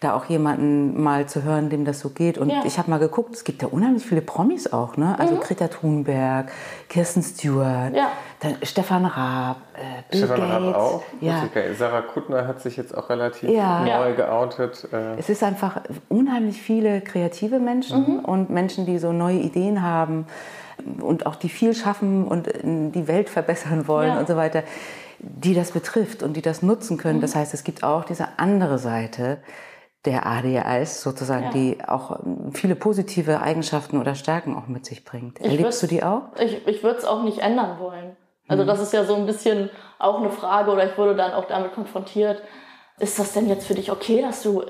[0.00, 2.38] da auch jemanden mal zu hören, dem das so geht.
[2.38, 2.62] Und ja.
[2.64, 5.18] ich habe mal geguckt, es gibt ja unheimlich viele Promis auch, ne?
[5.18, 5.40] Also mhm.
[5.40, 6.52] Greta Thunberg,
[6.88, 8.12] Kirsten Stewart, ja.
[8.40, 10.66] dann Stefan Raab, äh, Bill Stefan Gates.
[10.66, 11.02] Raab auch.
[11.20, 11.48] Ja.
[11.76, 13.80] Sarah Kuttner hat sich jetzt auch relativ ja.
[13.80, 14.86] neu geoutet.
[14.92, 15.18] Äh.
[15.18, 18.18] Es ist einfach unheimlich viele kreative Menschen mhm.
[18.20, 20.26] und Menschen, die so neue Ideen haben
[21.00, 24.18] und auch die viel schaffen und die Welt verbessern wollen ja.
[24.18, 24.62] und so weiter
[25.18, 27.18] die das betrifft und die das nutzen können.
[27.18, 27.22] Mhm.
[27.22, 29.38] Das heißt, es gibt auch diese andere Seite,
[30.04, 31.50] der ADHS sozusagen, ja.
[31.50, 35.40] die auch ähm, viele positive Eigenschaften oder Stärken auch mit sich bringt.
[35.40, 36.22] Ich Erlebst du die auch?
[36.38, 38.16] Ich, ich würde es auch nicht ändern wollen.
[38.46, 38.68] Also mhm.
[38.68, 41.74] das ist ja so ein bisschen auch eine Frage oder ich wurde dann auch damit
[41.74, 42.42] konfrontiert,
[43.00, 44.62] ist das denn jetzt für dich okay, dass du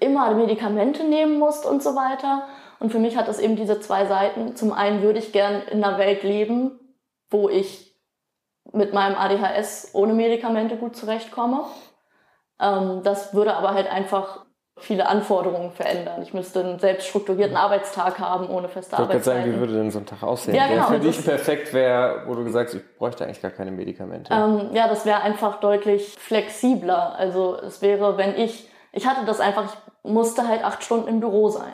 [0.00, 2.46] immer Medikamente nehmen musst und so weiter?
[2.78, 4.56] Und für mich hat das eben diese zwei Seiten.
[4.56, 6.78] Zum einen würde ich gern in einer Welt leben,
[7.30, 7.94] wo ich
[8.72, 11.64] mit meinem ADHS ohne Medikamente gut zurechtkomme.
[12.60, 14.46] Ähm, das würde aber halt einfach
[14.78, 16.20] viele Anforderungen verändern.
[16.22, 19.36] Ich müsste einen selbst strukturierten Arbeitstag haben, ohne feste ich Arbeitszeit.
[19.38, 20.54] Ich sagen, wie würde denn so ein Tag aussehen?
[20.54, 20.90] Ja, genau.
[20.90, 24.32] Der für dich perfekt wäre, wo du gesagt hast, ich bräuchte eigentlich gar keine Medikamente.
[24.34, 27.14] Ähm, ja, das wäre einfach deutlich flexibler.
[27.16, 29.64] Also es wäre, wenn ich, ich hatte das einfach,
[30.04, 31.72] ich musste halt acht Stunden im Büro sein.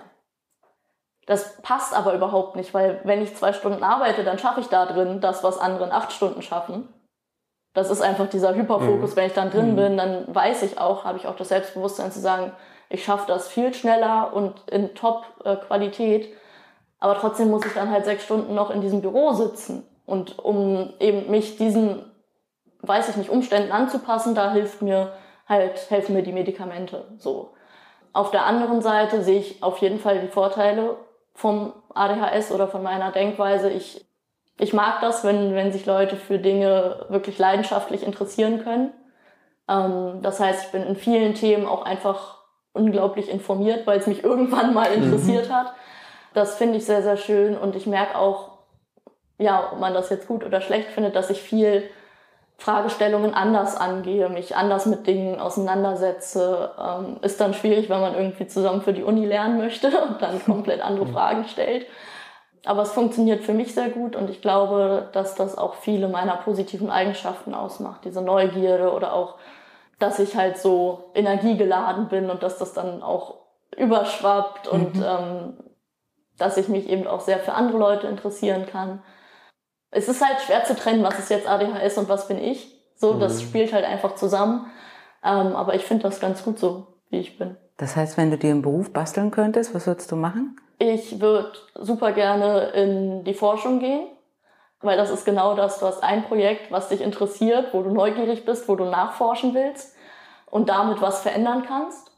[1.33, 4.85] Das passt aber überhaupt nicht, weil wenn ich zwei Stunden arbeite, dann schaffe ich da
[4.85, 6.93] drin das, was andere in acht Stunden schaffen.
[7.73, 9.13] Das ist einfach dieser Hyperfokus.
[9.13, 9.17] Mhm.
[9.17, 9.77] Wenn ich dann drin mhm.
[9.77, 12.53] bin, dann weiß ich auch, habe ich auch das Selbstbewusstsein zu sagen,
[12.91, 16.29] ich schaffe das viel schneller und in Top-Qualität.
[17.01, 19.89] Aber trotzdem muss ich dann halt sechs Stunden noch in diesem Büro sitzen.
[20.05, 22.13] Und um eben mich diesen,
[22.83, 25.15] weiß ich nicht, Umständen anzupassen, da hilft mir
[25.49, 27.07] halt, helfen mir die Medikamente.
[27.17, 27.55] So.
[28.13, 30.99] Auf der anderen Seite sehe ich auf jeden Fall die Vorteile
[31.35, 33.71] vom ADHS oder von meiner Denkweise.
[33.71, 34.05] Ich,
[34.59, 38.93] ich mag das, wenn, wenn sich Leute für Dinge wirklich leidenschaftlich interessieren können.
[39.69, 42.39] Ähm, das heißt, ich bin in vielen Themen auch einfach
[42.73, 45.05] unglaublich informiert, weil es mich irgendwann mal mhm.
[45.05, 45.55] interessiert mhm.
[45.55, 45.73] hat.
[46.35, 48.53] Das finde ich sehr, sehr schön und ich merke auch,
[49.39, 51.91] ja, ob man das jetzt gut oder schlecht findet, dass ich viel
[52.59, 56.71] Fragestellungen anders angehe, mich anders mit Dingen auseinandersetze.
[56.79, 60.45] Ähm, ist dann schwierig, wenn man irgendwie zusammen für die Uni lernen möchte und dann
[60.45, 61.13] komplett andere mhm.
[61.13, 61.87] Fragen stellt.
[62.65, 66.37] Aber es funktioniert für mich sehr gut und ich glaube, dass das auch viele meiner
[66.37, 68.05] positiven Eigenschaften ausmacht.
[68.05, 69.35] Diese Neugierde oder auch
[70.03, 73.37] dass ich halt so energiegeladen bin und dass das dann auch
[73.77, 74.81] überschwappt mhm.
[74.81, 75.57] und ähm,
[76.39, 79.03] dass ich mich eben auch sehr für andere Leute interessieren kann.
[79.93, 82.77] Es ist halt schwer zu trennen, was ist jetzt ADHS und was bin ich.
[82.97, 83.21] So, mhm.
[83.21, 84.67] das spielt halt einfach zusammen.
[85.23, 87.57] Ähm, aber ich finde das ganz gut so, wie ich bin.
[87.77, 90.57] Das heißt, wenn du dir einen Beruf basteln könntest, was würdest du machen?
[90.79, 94.09] Ich würde super gerne in die Forschung gehen.
[94.81, 95.79] weil das ist genau das.
[95.79, 99.95] Du hast ein Projekt, was dich interessiert, wo du neugierig bist, wo du nachforschen willst
[100.51, 102.11] und damit was verändern kannst.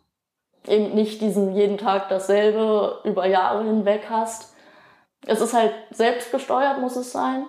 [0.66, 4.54] Eben nicht diesen jeden Tag dasselbe über Jahre hinweg hast.
[5.26, 7.44] Es ist halt selbstgesteuert, muss es sein.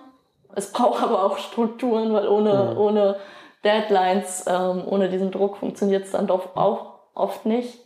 [0.54, 2.78] Es braucht aber auch Strukturen, weil ohne, mhm.
[2.78, 3.16] ohne
[3.64, 7.78] Deadlines, ähm, ohne diesen Druck funktioniert es dann doch auch oft nicht.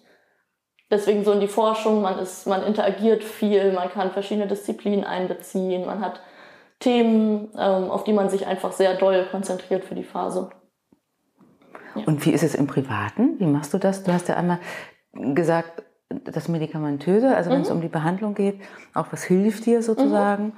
[0.90, 5.87] Deswegen so in die Forschung, man ist, man interagiert viel, man kann verschiedene Disziplinen einbeziehen,
[5.87, 6.20] man hat
[6.81, 10.51] Themen, ähm, auf die man sich einfach sehr doll konzentriert für die Phase.
[11.94, 12.05] Ja.
[12.07, 13.38] Und wie ist es im Privaten?
[13.38, 14.03] Wie machst du das?
[14.03, 14.59] Du hast ja einmal
[15.12, 15.83] gesagt,
[16.25, 17.64] das Medikamentöse, also wenn mhm.
[17.64, 18.61] es um die Behandlung geht,
[18.94, 20.46] auch was hilft dir sozusagen.
[20.46, 20.53] Mhm.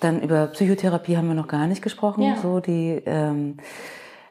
[0.00, 2.36] Dann über Psychotherapie haben wir noch gar nicht gesprochen, ja.
[2.36, 3.56] so die, ähm,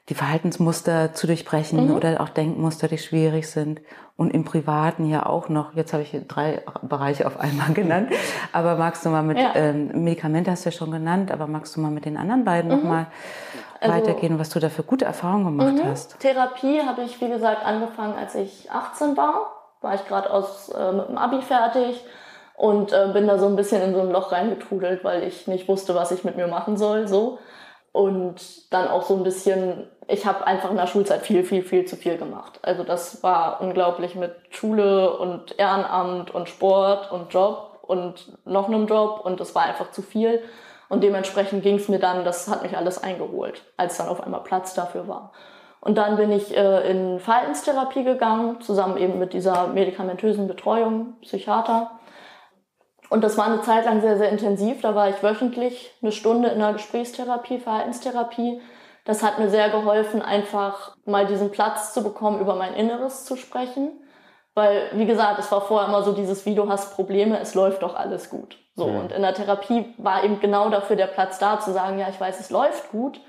[0.10, 1.96] die Verhaltensmuster zu durchbrechen mhm.
[1.96, 3.82] oder auch Denkmuster, die schwierig sind.
[4.16, 8.10] Und im Privaten ja auch noch, jetzt habe ich drei Bereiche auf einmal genannt,
[8.52, 9.52] aber magst du mal mit, ja.
[9.56, 12.72] ähm, Medikamente hast du ja schon genannt, aber magst du mal mit den anderen beiden
[12.72, 12.78] mhm.
[12.78, 13.08] nochmal
[13.80, 15.90] also, weitergehen, was du da für gute Erfahrungen gemacht mhm.
[15.90, 16.20] hast?
[16.20, 19.54] Therapie habe ich, wie gesagt, angefangen, als ich 18 war.
[19.82, 22.04] War ich gerade aus äh, mit dem Abi fertig
[22.58, 25.68] und äh, bin da so ein bisschen in so ein Loch reingetrudelt, weil ich nicht
[25.70, 27.08] wusste, was ich mit mir machen soll.
[27.08, 27.38] So.
[27.92, 31.86] Und dann auch so ein bisschen, ich habe einfach in der Schulzeit viel, viel, viel
[31.86, 32.60] zu viel gemacht.
[32.64, 38.88] Also das war unglaublich mit Schule und Ehrenamt und Sport und Job und noch einem
[38.88, 40.42] Job und es war einfach zu viel.
[40.90, 44.42] Und dementsprechend ging es mir dann, das hat mich alles eingeholt, als dann auf einmal
[44.42, 45.32] Platz dafür war.
[45.80, 51.92] Und dann bin ich äh, in Verhaltenstherapie gegangen, zusammen eben mit dieser medikamentösen Betreuung, Psychiater.
[53.10, 54.82] Und das war eine Zeit lang sehr, sehr intensiv.
[54.82, 58.62] Da war ich wöchentlich eine Stunde in einer Gesprächstherapie, Verhaltenstherapie.
[59.06, 63.38] Das hat mir sehr geholfen, einfach mal diesen Platz zu bekommen, über mein Inneres zu
[63.38, 63.92] sprechen.
[64.54, 67.84] Weil, wie gesagt, es war vorher immer so dieses, wie du hast Probleme, es läuft
[67.84, 68.58] doch alles gut.
[68.76, 68.88] So.
[68.88, 69.00] Mhm.
[69.00, 72.20] Und in der Therapie war eben genau dafür der Platz da, zu sagen, ja, ich
[72.20, 73.22] weiß, es läuft gut,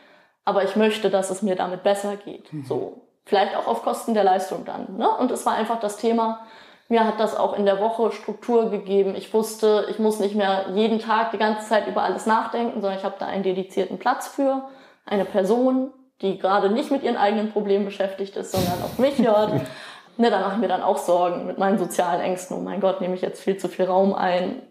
[0.45, 2.53] aber ich möchte, dass es mir damit besser geht.
[2.53, 2.65] Mhm.
[2.65, 3.03] So.
[3.27, 4.97] Vielleicht auch auf Kosten der Leistung dann.
[4.97, 5.09] Ne?
[5.09, 6.47] Und es war einfach das Thema,
[6.89, 9.15] mir hat das auch in der Woche Struktur gegeben.
[9.15, 12.99] Ich wusste, ich muss nicht mehr jeden Tag die ganze Zeit über alles nachdenken, sondern
[12.99, 14.69] ich habe da einen dedizierten Platz für,
[15.05, 19.53] eine Person, die gerade nicht mit ihren eigenen Problemen beschäftigt ist, sondern auf mich hört.
[20.17, 22.57] ne, dann mache ich mir dann auch Sorgen mit meinen sozialen Ängsten.
[22.57, 24.63] Oh mein Gott, nehme ich jetzt viel zu viel Raum ein.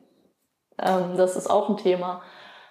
[0.80, 2.22] Ähm, das ist auch ein Thema.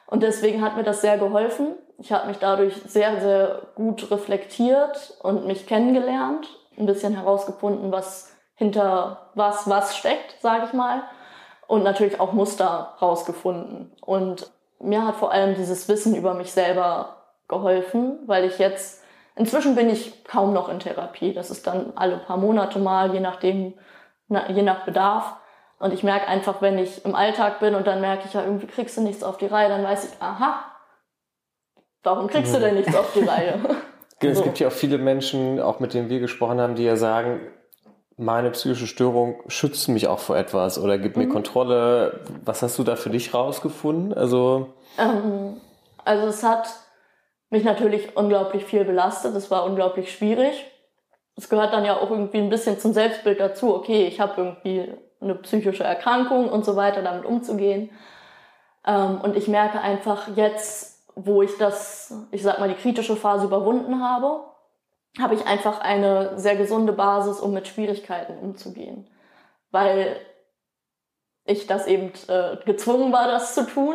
[0.07, 1.75] Und deswegen hat mir das sehr geholfen.
[1.99, 6.47] Ich habe mich dadurch sehr, sehr gut reflektiert und mich kennengelernt,
[6.79, 11.03] ein bisschen herausgefunden, was hinter was was steckt, sage ich mal.
[11.69, 13.93] Und natürlich auch Muster rausgefunden.
[14.01, 17.17] Und mir hat vor allem dieses Wissen über mich selber
[17.49, 19.03] geholfen, weil ich jetzt,
[19.37, 21.33] inzwischen bin ich kaum noch in Therapie.
[21.33, 23.75] Das ist dann alle paar Monate mal, je nachdem,
[24.29, 25.37] je nach Bedarf.
[25.79, 28.67] Und ich merke einfach, wenn ich im Alltag bin und dann merke ich ja, irgendwie
[28.67, 30.65] kriegst du nichts auf die Reihe, dann weiß ich, aha,
[32.03, 33.61] warum kriegst du denn nichts auf die Reihe?
[34.19, 37.53] Es gibt ja auch viele Menschen, auch mit denen wir gesprochen haben, die ja sagen,
[38.17, 41.33] meine psychische Störung schützt mich auch vor etwas oder gibt mir mhm.
[41.33, 42.21] Kontrolle.
[42.45, 44.15] Was hast du da für dich rausgefunden?
[44.15, 45.61] Also, ähm,
[46.05, 46.69] also es hat
[47.51, 49.35] mich natürlich unglaublich viel belastet.
[49.37, 50.65] Es war unglaublich schwierig.
[51.37, 53.75] Es gehört dann ja auch irgendwie ein bisschen zum Selbstbild dazu.
[53.75, 57.91] Okay, ich habe irgendwie eine psychische Erkrankung und so weiter, damit umzugehen.
[58.87, 63.47] Ähm, und ich merke einfach jetzt, wo ich das, ich sag mal, die kritische Phase
[63.47, 64.41] überwunden habe,
[65.21, 69.09] habe ich einfach eine sehr gesunde Basis, um mit Schwierigkeiten umzugehen.
[69.71, 70.17] Weil
[71.45, 73.95] ich das eben äh, gezwungen war, das zu tun.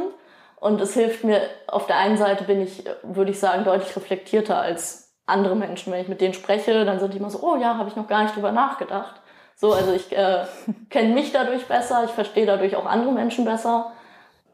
[0.60, 4.60] Und es hilft mir, auf der einen Seite bin ich, würde ich sagen, deutlich reflektierter
[4.60, 5.92] als andere Menschen.
[5.92, 8.08] Wenn ich mit denen spreche, dann sind die immer so, oh ja, habe ich noch
[8.08, 9.22] gar nicht drüber nachgedacht.
[9.56, 10.46] So, also ich äh,
[10.90, 13.92] kenne mich dadurch besser, ich verstehe dadurch auch andere Menschen besser.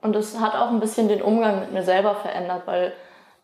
[0.01, 2.93] Und es hat auch ein bisschen den Umgang mit mir selber verändert, weil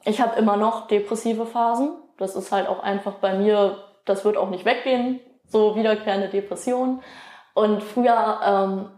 [0.05, 1.91] ich habe immer noch depressive Phasen
[2.23, 7.01] das ist halt auch einfach bei mir, das wird auch nicht weggehen, so wiederkehrende Depression.
[7.53, 8.89] Und früher, ähm,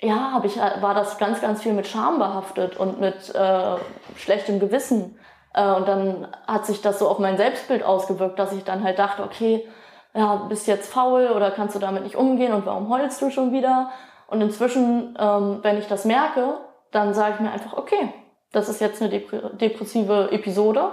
[0.00, 3.76] ja, hab ich, war das ganz, ganz viel mit Scham behaftet und mit äh,
[4.16, 5.18] schlechtem Gewissen.
[5.54, 8.98] Äh, und dann hat sich das so auf mein Selbstbild ausgewirkt, dass ich dann halt
[8.98, 9.66] dachte, okay,
[10.14, 13.52] ja, bist jetzt faul oder kannst du damit nicht umgehen und warum heulst du schon
[13.52, 13.90] wieder?
[14.26, 16.58] Und inzwischen, ähm, wenn ich das merke,
[16.90, 18.12] dann sage ich mir einfach, okay,
[18.52, 20.92] das ist jetzt eine depressive Episode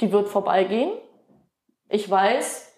[0.00, 0.92] die wird vorbeigehen.
[1.88, 2.72] Ich weiß,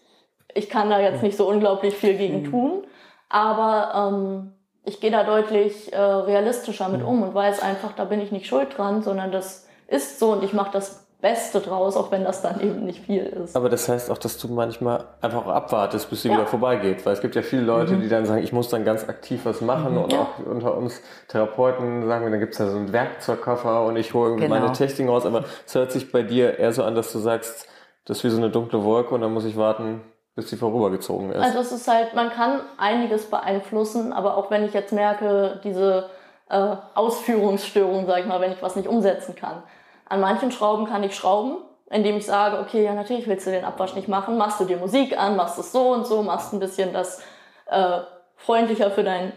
[0.55, 2.87] ich kann da jetzt nicht so unglaublich viel gegen tun,
[3.29, 4.53] aber ähm,
[4.85, 8.47] ich gehe da deutlich äh, realistischer mit um und weiß einfach, da bin ich nicht
[8.47, 12.43] schuld dran, sondern das ist so und ich mache das Beste draus, auch wenn das
[12.43, 13.57] dann eben nicht viel ist.
[13.57, 16.35] Aber das heißt auch, dass du manchmal einfach abwartest, bis sie ja.
[16.35, 17.07] wieder vorbeigeht.
[17.07, 18.03] Weil es gibt ja viele Leute, mhm.
[18.03, 19.93] die dann sagen, ich muss dann ganz aktiv was machen.
[19.93, 20.03] Mhm.
[20.03, 20.23] Und ja.
[20.23, 24.13] auch unter uns Therapeuten sagen wir, dann gibt es ja so einen Werkzeugkoffer und ich
[24.15, 24.61] hole irgendwie genau.
[24.61, 25.25] meine Technik raus.
[25.25, 27.69] Aber es hört sich bei dir eher so an, dass du sagst,
[28.05, 30.01] das ist wie so eine dunkle Wolke und dann muss ich warten,
[30.35, 31.41] bis sie vorübergezogen ist.
[31.41, 36.11] Also es ist halt, man kann einiges beeinflussen, aber auch wenn ich jetzt merke, diese
[36.51, 39.63] äh, Ausführungsstörung, sag ich mal, wenn ich was nicht umsetzen kann,
[40.13, 41.57] an manchen Schrauben kann ich schrauben,
[41.89, 44.77] indem ich sage, okay, ja natürlich willst du den Abwasch nicht machen, machst du dir
[44.77, 47.23] Musik an, machst es so und so, machst ein bisschen das
[47.67, 48.01] äh,
[48.37, 49.33] freundlicher für dein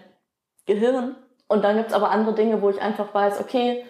[0.65, 1.15] Gehirn.
[1.47, 3.85] Und dann gibt's aber andere Dinge, wo ich einfach weiß, okay,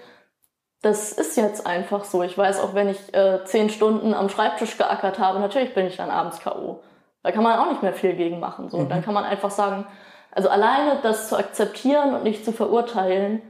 [0.84, 2.22] das ist jetzt einfach so.
[2.22, 5.98] Ich weiß auch, wenn ich äh, zehn Stunden am Schreibtisch geackert habe, natürlich bin ich
[5.98, 6.84] dann abends K.O.
[7.24, 8.70] Da kann man auch nicht mehr viel gegen machen.
[8.70, 8.78] So.
[8.78, 8.90] Mhm.
[8.90, 9.88] Dann kann man einfach sagen,
[10.30, 13.42] also alleine das zu akzeptieren und nicht zu verurteilen,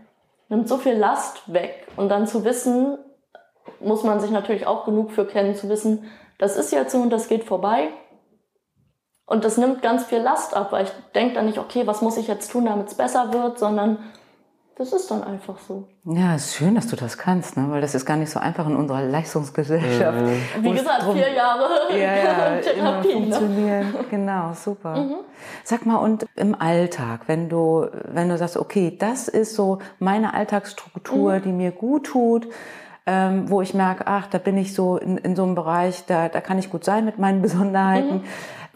[0.47, 1.85] nimmt so viel Last weg.
[1.97, 2.97] Und dann zu wissen,
[3.79, 7.09] muss man sich natürlich auch genug für kennen, zu wissen, das ist jetzt so und
[7.09, 7.89] das geht vorbei.
[9.25, 12.17] Und das nimmt ganz viel Last ab, weil ich denke dann nicht, okay, was muss
[12.17, 13.97] ich jetzt tun, damit es besser wird, sondern
[14.77, 15.87] das ist dann einfach so.
[16.03, 17.67] Ja, es ist schön, dass du das kannst, ne?
[17.69, 20.19] weil das ist gar nicht so einfach in unserer Leistungsgesellschaft.
[20.19, 20.63] Mhm.
[20.63, 23.07] Wie gesagt, drum, vier Jahre ja, ja, Therapie.
[23.07, 23.13] Ne?
[23.13, 23.91] funktionieren.
[23.93, 24.05] Ne?
[24.11, 24.97] Genau, super.
[24.97, 25.15] Mhm.
[25.63, 30.33] Sag mal, und im Alltag, wenn du, wenn du sagst, okay, das ist so meine
[30.33, 31.41] Alltagsstruktur, mhm.
[31.43, 32.47] die mir gut tut,
[33.05, 36.27] ähm, wo ich merke, ach, da bin ich so in, in so einem Bereich, da,
[36.27, 38.23] da kann ich gut sein mit meinen Besonderheiten.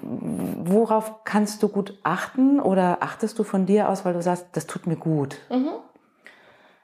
[0.01, 0.65] Mhm.
[0.65, 4.65] Worauf kannst du gut achten oder achtest du von dir aus, weil du sagst, das
[4.65, 5.37] tut mir gut?
[5.49, 5.71] Mhm.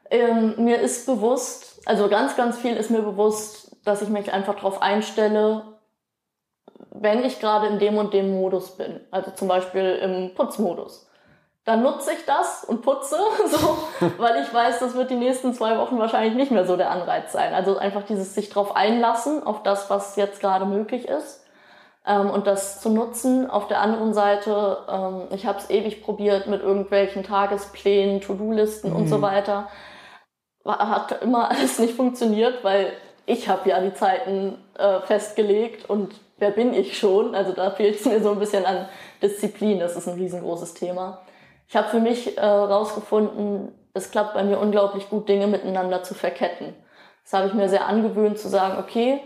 [0.10, 4.56] Ähm, mir ist bewusst, also ganz, ganz viel ist mir bewusst, dass ich mich einfach
[4.56, 5.64] darauf einstelle,
[6.92, 9.00] wenn ich gerade in dem und dem Modus bin.
[9.12, 11.05] Also zum Beispiel im Putzmodus
[11.66, 13.18] dann nutze ich das und putze,
[13.50, 13.78] so,
[14.18, 17.32] weil ich weiß, das wird die nächsten zwei Wochen wahrscheinlich nicht mehr so der Anreiz
[17.32, 17.54] sein.
[17.54, 21.44] Also einfach dieses sich drauf einlassen, auf das, was jetzt gerade möglich ist
[22.06, 23.50] ähm, und das zu nutzen.
[23.50, 28.96] Auf der anderen Seite, ähm, ich habe es ewig probiert mit irgendwelchen Tagesplänen, To-Do-Listen mhm.
[28.96, 29.24] und so mhm.
[29.24, 29.68] weiter.
[30.66, 32.94] Hat immer alles nicht funktioniert, weil
[33.26, 37.34] ich habe ja die Zeiten äh, festgelegt und wer bin ich schon?
[37.34, 38.88] Also da fehlt es mir so ein bisschen an
[39.24, 39.80] Disziplin.
[39.80, 41.25] Das ist ein riesengroßes Thema
[41.68, 46.14] ich habe für mich äh, rausgefunden, es klappt bei mir unglaublich gut, Dinge miteinander zu
[46.14, 46.76] verketten.
[47.24, 49.22] Das habe ich mir sehr angewöhnt zu sagen, okay,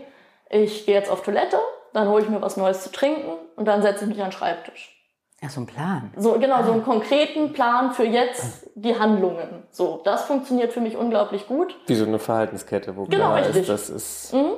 [0.48, 1.58] ich gehe jetzt auf Toilette,
[1.92, 4.32] dann hole ich mir was Neues zu trinken und dann setze ich mich an den
[4.32, 4.96] Schreibtisch.
[5.42, 6.12] Ja, so ein Plan.
[6.16, 9.64] So, genau, so einen konkreten Plan für jetzt die Handlungen.
[9.70, 11.76] So, das funktioniert für mich unglaublich gut.
[11.86, 13.62] Wie so eine Verhaltenskette, wo genau, klar richtig.
[13.62, 14.34] ist, das ist.
[14.34, 14.52] Mhm.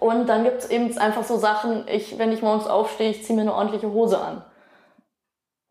[0.00, 3.36] Und dann gibt es eben einfach so Sachen, ich, wenn ich morgens aufstehe, ich ziehe
[3.36, 4.44] mir eine ordentliche Hose an.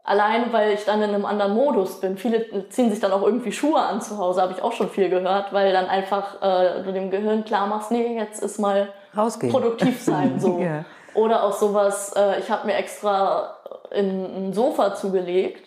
[0.08, 2.16] Allein, weil ich dann in einem anderen Modus bin.
[2.18, 5.10] Viele ziehen sich dann auch irgendwie Schuhe an zu Hause, habe ich auch schon viel
[5.10, 9.52] gehört, weil dann einfach äh, du dem Gehirn klar machst, nee, jetzt ist mal Rausgehen.
[9.52, 10.36] produktiv sein.
[10.40, 10.60] So.
[10.60, 10.86] ja.
[11.16, 13.56] Oder auch sowas, äh, ich habe mir extra
[13.90, 15.66] in ein Sofa zugelegt,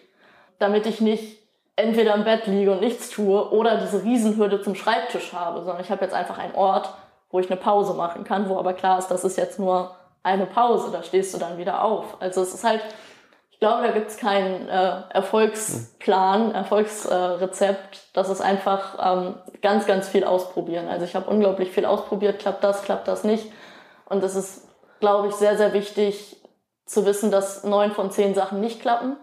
[0.61, 1.39] damit ich nicht
[1.75, 5.91] entweder im Bett liege und nichts tue oder diese Riesenhürde zum Schreibtisch habe, sondern ich
[5.91, 6.91] habe jetzt einfach einen Ort,
[7.31, 10.47] wo ich eine Pause machen kann, wo aber klar ist, das ist jetzt nur eine
[10.47, 12.17] Pause, da stehst du dann wieder auf.
[12.21, 12.83] Also es ist halt
[13.59, 17.97] ich glaube, da gibt es keinen äh, Erfolgsplan, Erfolgsrezept.
[17.97, 20.87] Äh, das ist einfach ähm, ganz, ganz viel ausprobieren.
[20.87, 23.51] Also ich habe unglaublich viel ausprobiert, klappt das, klappt das nicht.
[24.05, 24.69] Und es ist,
[25.01, 26.41] glaube ich, sehr, sehr wichtig
[26.87, 29.17] zu wissen, dass neun von zehn Sachen nicht klappen.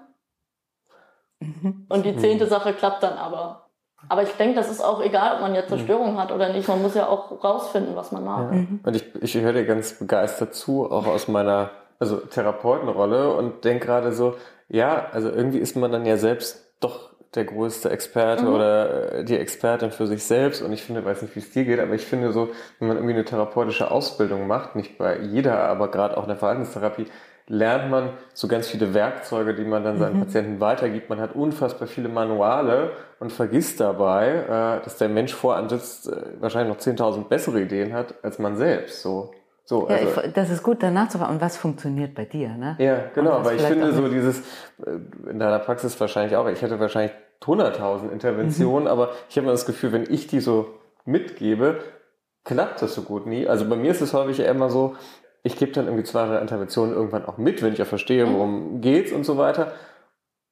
[1.40, 1.86] Mhm.
[1.88, 2.50] Und die zehnte mhm.
[2.50, 3.70] Sache klappt dann aber.
[4.10, 5.86] Aber ich denke, das ist auch egal, ob man jetzt eine mhm.
[5.86, 6.68] Störung hat oder nicht.
[6.68, 8.52] Man muss ja auch rausfinden, was man mag.
[8.52, 8.58] Ja.
[8.58, 8.82] Mhm.
[8.84, 13.86] Und ich, ich höre dir ganz begeistert zu, auch aus meiner also Therapeutenrolle und denke
[13.86, 14.36] gerade so,
[14.68, 18.54] ja, also irgendwie ist man dann ja selbst doch der größte Experte mhm.
[18.54, 20.62] oder äh, die Expertin für sich selbst.
[20.62, 22.98] Und ich finde, weiß nicht, wie es dir geht, aber ich finde so, wenn man
[22.98, 27.08] irgendwie eine therapeutische Ausbildung macht, nicht bei jeder, aber gerade auch in der Verhaltenstherapie,
[27.48, 30.22] lernt man so ganz viele Werkzeuge, die man dann seinen mhm.
[30.22, 31.10] Patienten weitergibt.
[31.10, 36.08] Man hat unfassbar viele Manuale und vergisst dabei, äh, dass der Mensch vor einem sitzt,
[36.08, 39.02] äh, wahrscheinlich noch 10.000 bessere Ideen hat als man selbst.
[39.02, 39.32] So.
[39.68, 42.50] So, ja, also, ich, das ist gut, danach zu fragen, und was funktioniert bei dir,
[42.50, 42.76] ne?
[42.78, 44.42] Ja, genau, weil ich finde so dieses,
[44.86, 48.90] äh, in deiner Praxis wahrscheinlich auch, ich hätte wahrscheinlich 100.000 Interventionen, mhm.
[48.90, 50.68] aber ich habe immer das Gefühl, wenn ich die so
[51.04, 51.80] mitgebe,
[52.44, 53.48] klappt das so gut nie.
[53.48, 54.96] Also bei mir ist es häufig ja immer so,
[55.42, 58.34] ich gebe dann irgendwie zwei, drei Interventionen irgendwann auch mit, wenn ich ja verstehe, mhm.
[58.34, 58.82] worum mhm.
[58.82, 59.74] geht's und so weiter.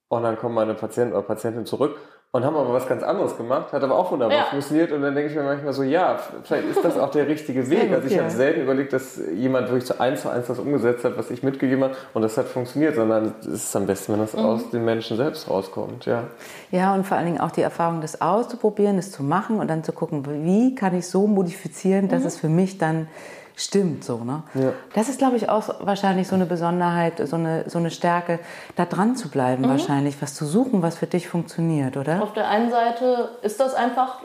[0.08, 1.98] Und dann kommen meine Patienten oder Patientin zurück
[2.36, 4.44] und haben aber was ganz anderes gemacht, hat aber auch wunderbar ja.
[4.46, 7.70] funktioniert und dann denke ich mir manchmal so, ja, vielleicht ist das auch der richtige
[7.70, 7.92] Weg.
[7.94, 11.16] Also ich habe selten überlegt, dass jemand wirklich so eins zu eins das umgesetzt hat,
[11.16, 14.34] was ich mitgegeben habe und das hat funktioniert, sondern es ist am besten, wenn das
[14.34, 14.46] mhm.
[14.46, 16.24] aus den Menschen selbst rauskommt, ja.
[16.72, 19.84] Ja, und vor allen Dingen auch die Erfahrung, das auszuprobieren, das zu machen und dann
[19.84, 22.28] zu gucken, wie kann ich so modifizieren, dass mhm.
[22.28, 23.08] es für mich dann
[23.56, 24.18] stimmt so.
[24.24, 24.44] Ne?
[24.54, 24.74] Ja.
[24.94, 28.40] Das ist, glaube ich, auch wahrscheinlich so eine Besonderheit, so eine, so eine Stärke,
[28.76, 29.70] da dran zu bleiben, mhm.
[29.70, 32.22] wahrscheinlich, was zu suchen, was für dich funktioniert, oder?
[32.24, 34.20] Auf der einen Seite ist das einfach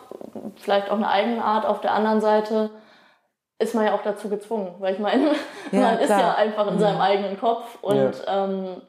[0.56, 2.70] vielleicht auch eine eigene Art, auf der anderen Seite
[3.58, 5.32] ist man ja auch dazu gezwungen, weil ich meine,
[5.72, 6.80] ja, man ist ja einfach in mhm.
[6.80, 8.44] seinem eigenen Kopf und ja.
[8.44, 8.82] Ähm,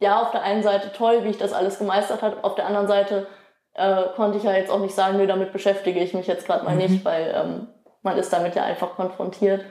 [0.00, 2.86] ja, auf der einen Seite toll, wie ich das alles gemeistert habe, auf der anderen
[2.86, 3.26] Seite
[3.74, 6.64] äh, konnte ich ja jetzt auch nicht sagen, nö, damit beschäftige ich mich jetzt gerade
[6.64, 6.78] mal mhm.
[6.78, 7.68] nicht, weil ähm,
[8.02, 9.64] man ist damit ja einfach konfrontiert.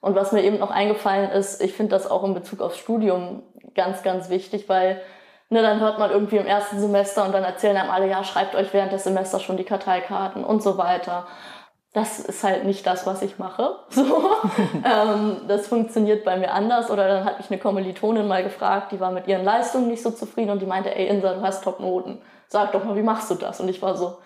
[0.00, 3.42] Und was mir eben noch eingefallen ist, ich finde das auch in Bezug aufs Studium
[3.74, 5.00] ganz, ganz wichtig, weil
[5.48, 8.54] ne, dann hört man irgendwie im ersten Semester und dann erzählen einem alle, ja, schreibt
[8.54, 11.26] euch während des Semesters schon die Karteikarten und so weiter.
[11.92, 13.76] Das ist halt nicht das, was ich mache.
[13.90, 14.02] So.
[14.84, 16.90] ähm, das funktioniert bei mir anders.
[16.90, 20.10] Oder dann hat mich eine Kommilitonin mal gefragt, die war mit ihren Leistungen nicht so
[20.10, 22.22] zufrieden und die meinte, ey Insa, du hast Top-Noten.
[22.48, 23.60] Sag doch mal, wie machst du das?
[23.60, 24.16] Und ich war so,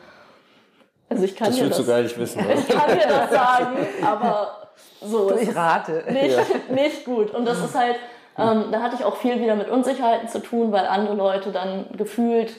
[1.08, 2.44] also ich kann das willst das, du gar nicht wissen.
[2.44, 2.54] Oder?
[2.58, 4.68] Ich kann dir das sagen, aber
[5.00, 5.36] so.
[5.36, 6.04] Ich rate.
[6.10, 6.42] Nicht, ja.
[6.74, 7.30] nicht gut.
[7.32, 7.96] Und das ist halt,
[8.38, 11.86] ähm, da hatte ich auch viel wieder mit Unsicherheiten zu tun, weil andere Leute dann
[11.96, 12.54] gefühlt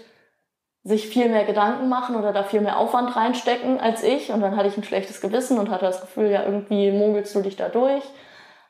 [0.83, 4.31] sich viel mehr Gedanken machen oder da viel mehr Aufwand reinstecken als ich.
[4.31, 7.41] Und dann hatte ich ein schlechtes Gewissen und hatte das Gefühl, ja, irgendwie mogelst du
[7.41, 8.03] dich da durch.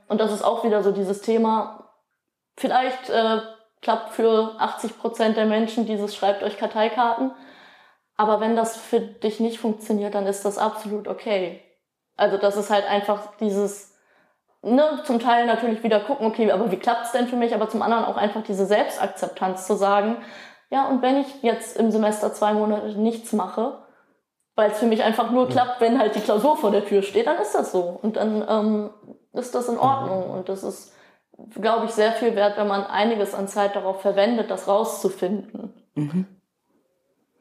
[0.08, 1.92] Und das ist auch wieder so dieses Thema,
[2.58, 3.42] vielleicht äh,
[3.82, 7.32] klappt für 80 Prozent der Menschen dieses Schreibt euch Karteikarten.
[8.18, 11.62] Aber wenn das für dich nicht funktioniert, dann ist das absolut okay.
[12.16, 13.96] Also das ist halt einfach dieses,
[14.64, 17.54] ne, zum Teil natürlich wieder gucken, okay, aber wie klappt's denn für mich?
[17.54, 20.18] Aber zum anderen auch einfach diese Selbstakzeptanz zu sagen,
[20.70, 23.78] ja, und wenn ich jetzt im Semester zwei Monate nichts mache,
[24.56, 27.28] weil es für mich einfach nur klappt, wenn halt die Klausur vor der Tür steht,
[27.28, 28.00] dann ist das so.
[28.02, 28.90] Und dann ähm,
[29.34, 30.32] ist das in Ordnung.
[30.32, 30.94] Und das ist,
[31.54, 35.74] glaube ich, sehr viel wert, wenn man einiges an Zeit darauf verwendet, das rauszufinden.
[35.94, 36.37] Mhm.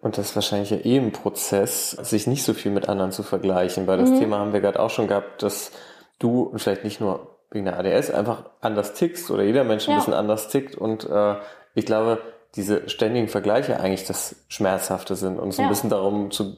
[0.07, 3.25] Und das ist wahrscheinlich ja eh ein Prozess, sich nicht so viel mit anderen zu
[3.25, 4.21] vergleichen, weil das mhm.
[4.21, 5.73] Thema haben wir gerade auch schon gehabt, dass
[6.21, 9.95] du und vielleicht nicht nur wegen der ADS einfach anders tickst oder jeder Mensch ein
[9.95, 9.97] ja.
[9.97, 11.35] bisschen anders tickt und äh,
[11.75, 12.21] ich glaube,
[12.55, 15.67] diese ständigen Vergleiche eigentlich das Schmerzhafte sind und so ja.
[15.67, 16.57] ein bisschen darum zu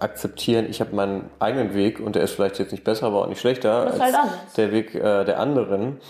[0.00, 3.28] akzeptieren, ich habe meinen eigenen Weg und der ist vielleicht jetzt nicht besser, aber auch
[3.28, 4.16] nicht schlechter als halt
[4.56, 6.00] der Weg äh, der anderen.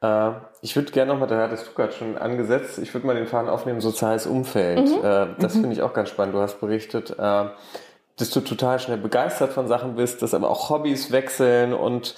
[0.00, 0.30] Äh,
[0.62, 3.48] ich würde gerne nochmal, da hattest du gerade schon angesetzt, ich würde mal den Faden
[3.48, 4.88] aufnehmen, soziales Umfeld.
[4.88, 5.04] Mhm.
[5.04, 5.60] Äh, das mhm.
[5.60, 6.34] finde ich auch ganz spannend.
[6.34, 7.44] Du hast berichtet, äh,
[8.16, 12.14] dass du total schnell begeistert von Sachen bist, dass aber auch Hobbys wechseln und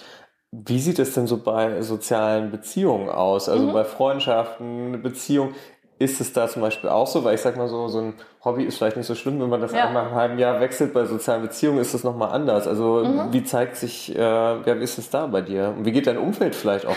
[0.53, 3.49] wie sieht es denn so bei sozialen Beziehungen aus?
[3.49, 3.73] Also mhm.
[3.73, 5.55] bei Freundschaften, Beziehungen.
[5.99, 7.23] Ist es da zum Beispiel auch so?
[7.23, 8.15] Weil ich sag mal so, so ein
[8.45, 9.87] Hobby ist vielleicht nicht so schlimm, wenn man das ja.
[9.87, 10.93] einmal im halben Jahr wechselt.
[10.93, 12.67] Bei sozialen Beziehungen ist das nochmal anders.
[12.67, 13.33] Also mhm.
[13.33, 15.73] wie zeigt sich, äh, ja, wie ist es da bei dir?
[15.77, 16.97] Und wie geht dein Umfeld vielleicht auch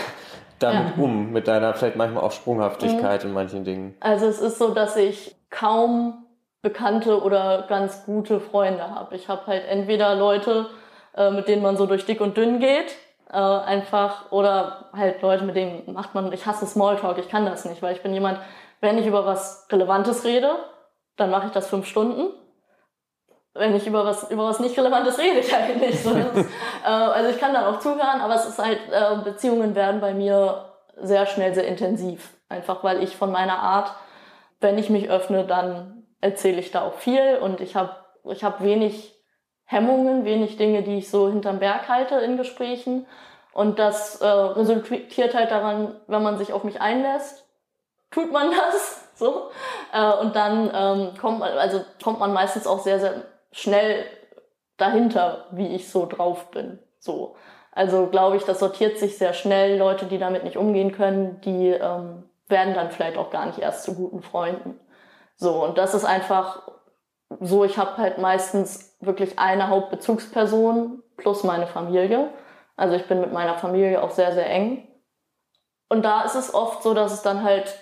[0.58, 1.02] damit ja.
[1.02, 3.30] um, mit deiner vielleicht manchmal auch Sprunghaftigkeit mhm.
[3.30, 3.94] in manchen Dingen?
[4.00, 6.26] Also es ist so, dass ich kaum
[6.62, 9.14] bekannte oder ganz gute Freunde habe.
[9.14, 10.66] Ich habe halt entweder Leute,
[11.16, 12.96] äh, mit denen man so durch dick und dünn geht,
[13.30, 17.64] äh, einfach, oder halt Leute, mit denen macht man, ich hasse Smalltalk, ich kann das
[17.64, 18.38] nicht, weil ich bin jemand,
[18.80, 20.56] wenn ich über was Relevantes rede,
[21.16, 22.32] dann mache ich das fünf Stunden
[23.58, 26.02] wenn ich über was, über was nicht Relevantes rede, ich nicht.
[26.02, 26.48] So, ist,
[26.84, 30.14] äh, also ich kann dann auch zuhören, aber es ist halt, äh, Beziehungen werden bei
[30.14, 32.30] mir sehr schnell sehr intensiv.
[32.48, 33.92] Einfach weil ich von meiner Art,
[34.60, 37.96] wenn ich mich öffne, dann erzähle ich da auch viel und ich habe
[38.30, 39.14] ich hab wenig
[39.64, 43.06] Hemmungen, wenig Dinge, die ich so hinterm Berg halte in Gesprächen.
[43.52, 47.46] Und das äh, resultiert halt daran, wenn man sich auf mich einlässt,
[48.10, 49.08] tut man das.
[49.16, 49.50] So.
[49.92, 53.22] Äh, und dann ähm, kommt man, also kommt man meistens auch sehr, sehr
[53.56, 54.04] schnell
[54.76, 56.78] dahinter, wie ich so drauf bin.
[56.98, 57.36] So.
[57.72, 59.78] Also glaube ich, das sortiert sich sehr schnell.
[59.78, 63.84] Leute, die damit nicht umgehen können, die ähm, werden dann vielleicht auch gar nicht erst
[63.84, 64.78] zu guten Freunden.
[65.36, 66.70] So, und das ist einfach
[67.40, 72.30] so, ich habe halt meistens wirklich eine Hauptbezugsperson plus meine Familie.
[72.76, 74.86] Also ich bin mit meiner Familie auch sehr, sehr eng.
[75.88, 77.74] Und da ist es oft so, dass es dann halt,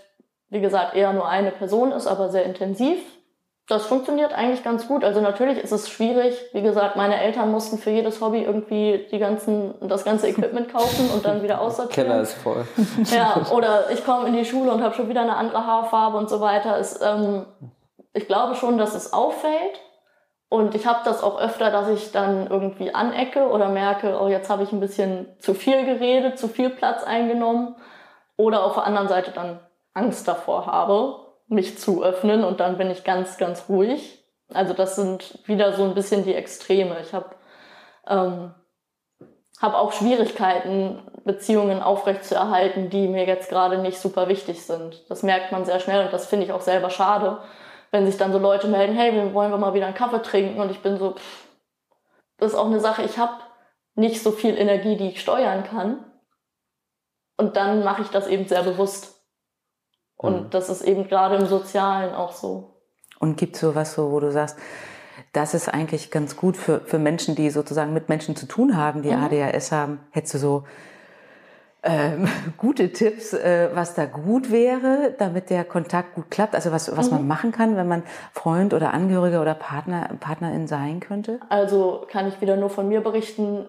[0.49, 3.01] wie gesagt, eher nur eine Person ist, aber sehr intensiv.
[3.67, 5.05] Das funktioniert eigentlich ganz gut.
[5.05, 6.39] Also natürlich ist es schwierig.
[6.53, 11.09] Wie gesagt, meine Eltern mussten für jedes Hobby irgendwie die ganzen, das ganze Equipment kaufen
[11.11, 12.09] und dann wieder aussortieren.
[12.09, 12.67] Keller ist voll.
[13.11, 16.29] Ja, oder ich komme in die Schule und habe schon wieder eine andere Haarfarbe und
[16.29, 16.79] so weiter.
[16.79, 17.47] Es, ähm,
[18.13, 19.81] ich glaube schon, dass es auffällt.
[20.51, 24.51] Und ich habe das auch öfter, dass ich dann irgendwie anecke oder merke, oh, jetzt
[24.51, 27.77] habe ich ein bisschen zu viel geredet, zu viel Platz eingenommen.
[28.37, 29.59] Oder auf der anderen Seite dann
[29.95, 34.25] Angst davor habe, mich zu öffnen und dann bin ich ganz, ganz ruhig.
[34.53, 37.01] Also das sind wieder so ein bisschen die Extreme.
[37.01, 37.35] Ich habe
[38.07, 38.55] ähm,
[39.61, 45.05] hab auch Schwierigkeiten, Beziehungen aufrechtzuerhalten, die mir jetzt gerade nicht super wichtig sind.
[45.09, 47.39] Das merkt man sehr schnell und das finde ich auch selber schade,
[47.91, 50.61] wenn sich dann so Leute melden, hey, wir wollen wir mal wieder einen Kaffee trinken
[50.61, 51.49] und ich bin so, pff,
[52.39, 53.35] das ist auch eine Sache, ich habe
[53.95, 56.05] nicht so viel Energie, die ich steuern kann.
[57.37, 59.14] Und dann mache ich das eben sehr bewusst.
[60.17, 60.51] Und mhm.
[60.51, 62.81] das ist eben gerade im Sozialen auch so.
[63.19, 64.59] Und gibt es sowas, so, wo du sagst,
[65.33, 69.03] das ist eigentlich ganz gut für, für Menschen, die sozusagen mit Menschen zu tun haben,
[69.03, 69.23] die mhm.
[69.23, 70.01] ADHS haben.
[70.11, 70.65] Hättest du so
[71.83, 76.55] ähm, gute Tipps, äh, was da gut wäre, damit der Kontakt gut klappt?
[76.55, 77.17] Also was, was mhm.
[77.17, 78.03] man machen kann, wenn man
[78.33, 81.41] Freund oder Angehörige oder Partner, Partnerin sein könnte?
[81.49, 83.69] Also kann ich wieder nur von mir berichten.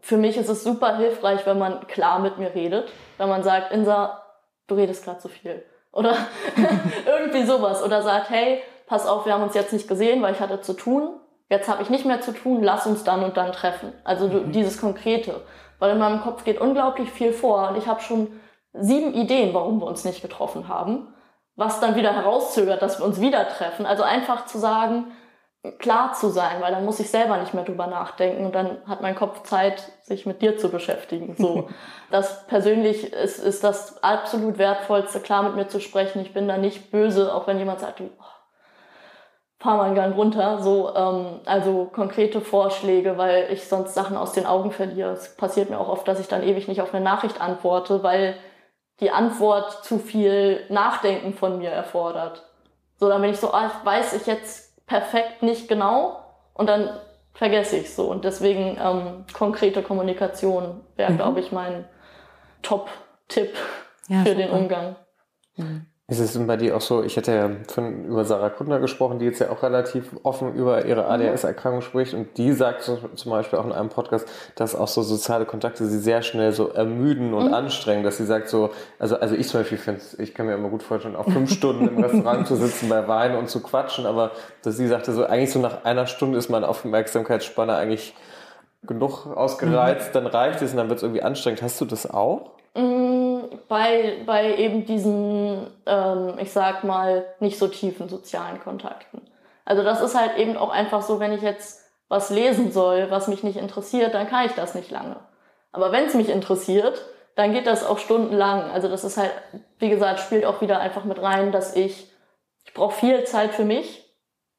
[0.00, 2.90] Für mich ist es super hilfreich, wenn man klar mit mir redet.
[3.18, 4.22] Wenn man sagt, Insa,
[4.66, 5.62] du redest gerade zu viel.
[5.92, 6.16] Oder
[7.06, 7.82] irgendwie sowas.
[7.82, 10.72] Oder sagt, hey, pass auf, wir haben uns jetzt nicht gesehen, weil ich hatte zu
[10.72, 11.20] tun.
[11.48, 13.92] Jetzt habe ich nicht mehr zu tun, lass uns dann und dann treffen.
[14.04, 14.52] Also mhm.
[14.52, 15.42] dieses Konkrete.
[15.78, 18.40] Weil in meinem Kopf geht unglaublich viel vor und ich habe schon
[18.72, 21.12] sieben Ideen, warum wir uns nicht getroffen haben.
[21.56, 23.84] Was dann wieder herauszögert, dass wir uns wieder treffen.
[23.84, 25.06] Also einfach zu sagen,
[25.78, 29.02] klar zu sein, weil dann muss ich selber nicht mehr drüber nachdenken und dann hat
[29.02, 31.34] mein Kopf Zeit, sich mit dir zu beschäftigen.
[31.36, 31.68] So,
[32.10, 36.20] das persönlich ist, ist das absolut wertvollste, klar mit mir zu sprechen.
[36.20, 38.24] Ich bin da nicht böse, auch wenn jemand sagt, oh,
[39.58, 40.62] fahr mal einen Gang runter.
[40.62, 45.12] So, ähm, also konkrete Vorschläge, weil ich sonst Sachen aus den Augen verliere.
[45.12, 48.34] Es passiert mir auch oft, dass ich dann ewig nicht auf eine Nachricht antworte, weil
[49.00, 52.46] die Antwort zu viel Nachdenken von mir erfordert.
[52.96, 56.20] So, dann bin ich so, ah, weiß ich jetzt perfekt nicht genau
[56.52, 56.90] und dann
[57.32, 58.10] vergesse ich so.
[58.10, 61.16] Und deswegen ähm, konkrete Kommunikation wäre, mhm.
[61.16, 61.84] glaube ich, mein
[62.62, 63.56] Top-Tipp
[64.08, 64.42] ja, für super.
[64.42, 64.96] den Umgang.
[65.56, 65.86] Mhm.
[66.10, 69.26] Ist es bei dir auch so, ich hätte ja von, über Sarah Kuttner gesprochen, die
[69.26, 71.10] jetzt ja auch relativ offen über ihre mhm.
[71.10, 75.44] ADHS-Erkrankung spricht und die sagt zum Beispiel auch in einem Podcast, dass auch so soziale
[75.46, 77.54] Kontakte sie sehr schnell so ermüden und mhm.
[77.54, 80.68] anstrengen, dass sie sagt so, also, also ich zum Beispiel finde ich kann mir immer
[80.68, 84.32] gut vorstellen, auch fünf Stunden im Restaurant zu sitzen bei Wein und zu quatschen, aber
[84.64, 88.16] dass sie sagte so, eigentlich so nach einer Stunde ist meine Aufmerksamkeitsspanne eigentlich
[88.82, 90.14] genug ausgereizt, mhm.
[90.14, 91.62] dann reicht es und dann wird es irgendwie anstrengend.
[91.62, 92.50] Hast du das auch?
[92.74, 93.19] Mm,
[93.68, 99.22] bei, bei eben diesen, ähm, ich sag mal, nicht so tiefen sozialen Kontakten.
[99.64, 103.28] Also das ist halt eben auch einfach so, wenn ich jetzt was lesen soll, was
[103.28, 105.16] mich nicht interessiert, dann kann ich das nicht lange.
[105.72, 107.04] Aber wenn es mich interessiert,
[107.36, 108.70] dann geht das auch stundenlang.
[108.70, 109.30] Also das ist halt,
[109.78, 112.10] wie gesagt, spielt auch wieder einfach mit rein, dass ich,
[112.64, 114.04] ich brauche viel Zeit für mich.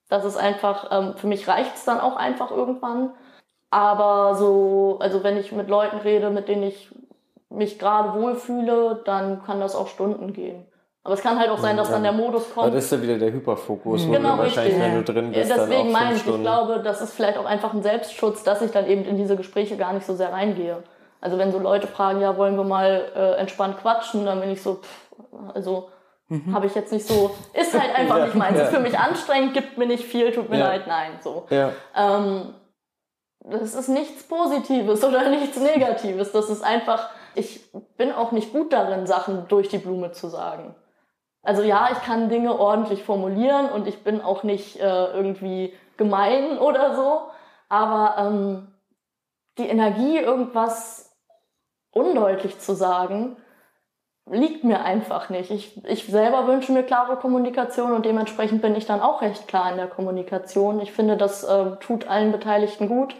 [0.07, 3.13] Das ist einfach, ähm, für mich reicht's dann auch einfach irgendwann.
[3.69, 6.89] Aber so, also wenn ich mit Leuten rede, mit denen ich
[7.52, 10.66] mich gerade wohlfühle, dann kann das auch Stunden gehen.
[11.04, 12.76] Aber es kann halt auch sein, dass dann der Modus kommt.
[12.76, 14.93] Das ist ja wieder der Hyperfokus, wo genau, du wahrscheinlich, richtig.
[14.93, 17.82] wenn du drin bist, Deswegen meine ich, ich glaube, das ist vielleicht auch einfach ein
[17.82, 20.84] Selbstschutz, dass ich dann eben in diese Gespräche gar nicht so sehr reingehe.
[21.20, 24.62] Also wenn so Leute fragen, ja, wollen wir mal äh, entspannt quatschen, dann bin ich
[24.62, 25.89] so, pff, also
[26.28, 26.54] mhm.
[26.54, 28.58] habe ich jetzt nicht so, ist halt einfach ja, nicht meins.
[28.58, 28.66] Ja.
[28.66, 30.68] Ist für mich anstrengend, gibt mir nicht viel, tut mir ja.
[30.68, 31.47] leid, nein, so.
[31.49, 31.72] Ja.
[31.95, 32.54] Ähm,
[33.43, 36.32] das ist nichts Positives oder nichts Negatives.
[36.32, 40.75] Das ist einfach ich bin auch nicht gut darin, Sachen durch die Blume zu sagen.
[41.43, 46.59] Also ja, ich kann Dinge ordentlich formulieren und ich bin auch nicht äh, irgendwie gemein
[46.59, 47.21] oder so,
[47.69, 48.67] aber ähm,
[49.57, 51.15] die Energie, irgendwas
[51.91, 53.38] undeutlich zu sagen,
[54.29, 55.51] liegt mir einfach nicht.
[55.51, 59.71] Ich, ich selber wünsche mir klare Kommunikation und dementsprechend bin ich dann auch recht klar
[59.71, 60.79] in der Kommunikation.
[60.79, 63.15] Ich finde, das äh, tut allen Beteiligten gut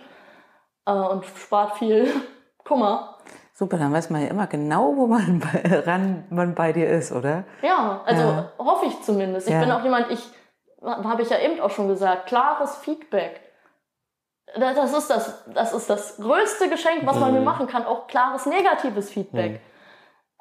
[0.86, 2.07] äh, und spart viel
[2.64, 3.18] Kummer.
[3.54, 7.12] Super, dann weiß man ja immer genau, wo man bei, ran man bei dir ist,
[7.12, 7.43] oder?
[7.62, 8.52] Ja, also ja.
[8.58, 9.47] hoffe ich zumindest.
[9.47, 9.60] Ich ja.
[9.60, 10.30] bin auch jemand, ich
[10.84, 13.41] habe ich ja eben auch schon gesagt, klares Feedback.
[14.56, 17.45] Das ist das, das ist das größte Geschenk, was man mir mhm.
[17.45, 19.54] machen kann, auch klares negatives Feedback.
[19.54, 19.60] Mhm.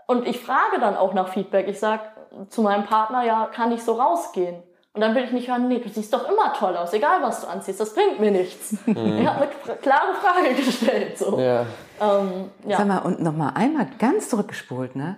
[0.06, 1.68] Und ich frage dann auch nach Feedback.
[1.68, 2.02] Ich sage
[2.48, 4.62] zu meinem Partner, ja, kann ich so rausgehen?
[4.92, 7.42] Und dann will ich nicht hören, nee, du siehst doch immer toll aus, egal was
[7.42, 8.74] du anziehst, das bringt mir nichts.
[8.86, 9.20] Mhm.
[9.20, 11.16] Ich habe eine klare Frage gestellt.
[11.16, 11.38] So.
[11.38, 11.64] Ja.
[12.00, 12.78] Ähm, ja.
[12.78, 15.16] Sag mal, und nochmal einmal ganz zurückgespult, ne?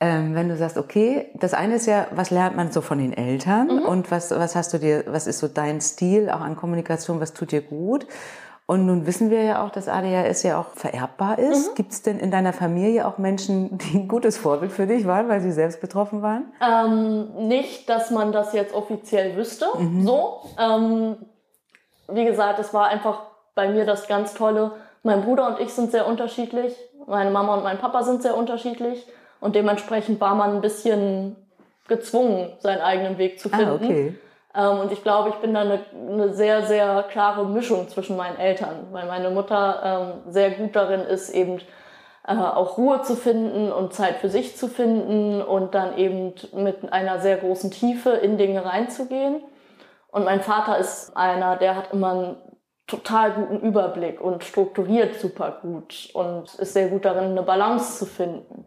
[0.00, 3.12] Ähm, wenn du sagst, okay, das eine ist ja, was lernt man so von den
[3.12, 3.82] Eltern mhm.
[3.84, 7.32] und was, was hast du dir, was ist so dein Stil auch an Kommunikation, was
[7.32, 8.06] tut dir gut?
[8.66, 11.70] Und nun wissen wir ja auch, dass ADHS ja auch vererbbar ist.
[11.70, 11.74] Mhm.
[11.74, 15.28] Gibt es denn in deiner Familie auch Menschen, die ein gutes Vorbild für dich waren,
[15.28, 16.46] weil sie selbst betroffen waren?
[16.62, 19.66] Ähm, nicht, dass man das jetzt offiziell wüsste.
[19.78, 20.06] Mhm.
[20.06, 20.40] So.
[20.58, 21.16] Ähm,
[22.08, 23.22] wie gesagt, es war einfach
[23.54, 24.72] bei mir das ganz Tolle.
[25.02, 26.74] Mein Bruder und ich sind sehr unterschiedlich.
[27.06, 29.06] Meine Mama und mein Papa sind sehr unterschiedlich.
[29.40, 31.36] Und dementsprechend war man ein bisschen
[31.86, 33.72] gezwungen, seinen eigenen Weg zu ah, finden.
[33.72, 34.14] Ah, okay.
[34.54, 38.38] Ähm, und ich glaube, ich bin da eine, eine sehr, sehr klare Mischung zwischen meinen
[38.38, 41.60] Eltern, weil meine Mutter ähm, sehr gut darin ist, eben
[42.26, 46.92] äh, auch Ruhe zu finden und Zeit für sich zu finden und dann eben mit
[46.92, 49.42] einer sehr großen Tiefe in Dinge reinzugehen.
[50.08, 52.36] Und mein Vater ist einer, der hat immer einen
[52.86, 58.06] total guten Überblick und strukturiert super gut und ist sehr gut darin, eine Balance zu
[58.06, 58.66] finden.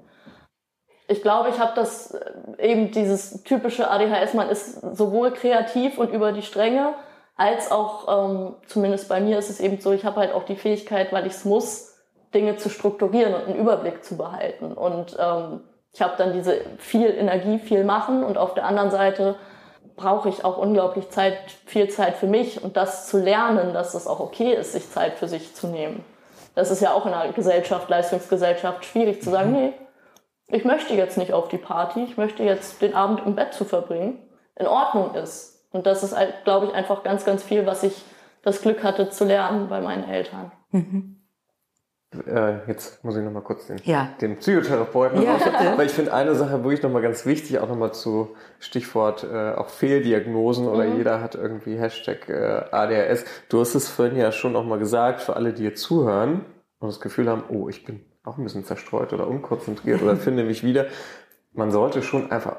[1.07, 6.11] Ich glaube, ich habe das äh, eben dieses typische ADHS, man ist sowohl kreativ und
[6.11, 6.93] über die Stränge,
[7.37, 10.55] als auch, ähm, zumindest bei mir ist es eben so, ich habe halt auch die
[10.55, 11.93] Fähigkeit, weil ich es muss,
[12.33, 14.73] Dinge zu strukturieren und einen Überblick zu behalten.
[14.73, 15.61] Und ähm,
[15.93, 19.35] ich habe dann diese viel Energie, viel machen und auf der anderen Seite
[19.95, 24.07] brauche ich auch unglaublich Zeit, viel Zeit für mich und das zu lernen, dass es
[24.07, 26.03] auch okay ist, sich Zeit für sich zu nehmen.
[26.53, 29.73] Das ist ja auch in einer Gesellschaft, Leistungsgesellschaft schwierig zu sagen, nee,
[30.49, 33.65] ich möchte jetzt nicht auf die Party, ich möchte jetzt den Abend im Bett zu
[33.65, 34.19] verbringen,
[34.55, 35.67] in Ordnung ist.
[35.71, 38.03] Und das ist, glaube ich, einfach ganz, ganz viel, was ich
[38.41, 40.51] das Glück hatte zu lernen bei meinen Eltern.
[40.71, 41.17] Mhm.
[42.25, 44.09] Äh, jetzt muss ich noch mal kurz den, ja.
[44.21, 45.37] den Psychotherapeuten ja,
[45.75, 49.25] weil ich finde eine Sache wirklich noch mal ganz wichtig, auch noch mal zu Stichwort
[49.25, 50.97] äh, auch Fehldiagnosen oder mhm.
[50.97, 53.25] jeder hat irgendwie Hashtag äh, ADHS.
[53.49, 56.45] Du hast es vorhin ja schon noch mal gesagt, für alle, die jetzt zuhören
[56.79, 60.43] und das Gefühl haben, oh, ich bin auch ein bisschen zerstreut oder unkonzentriert oder finde
[60.43, 60.87] mich wieder.
[61.53, 62.57] Man sollte schon einfach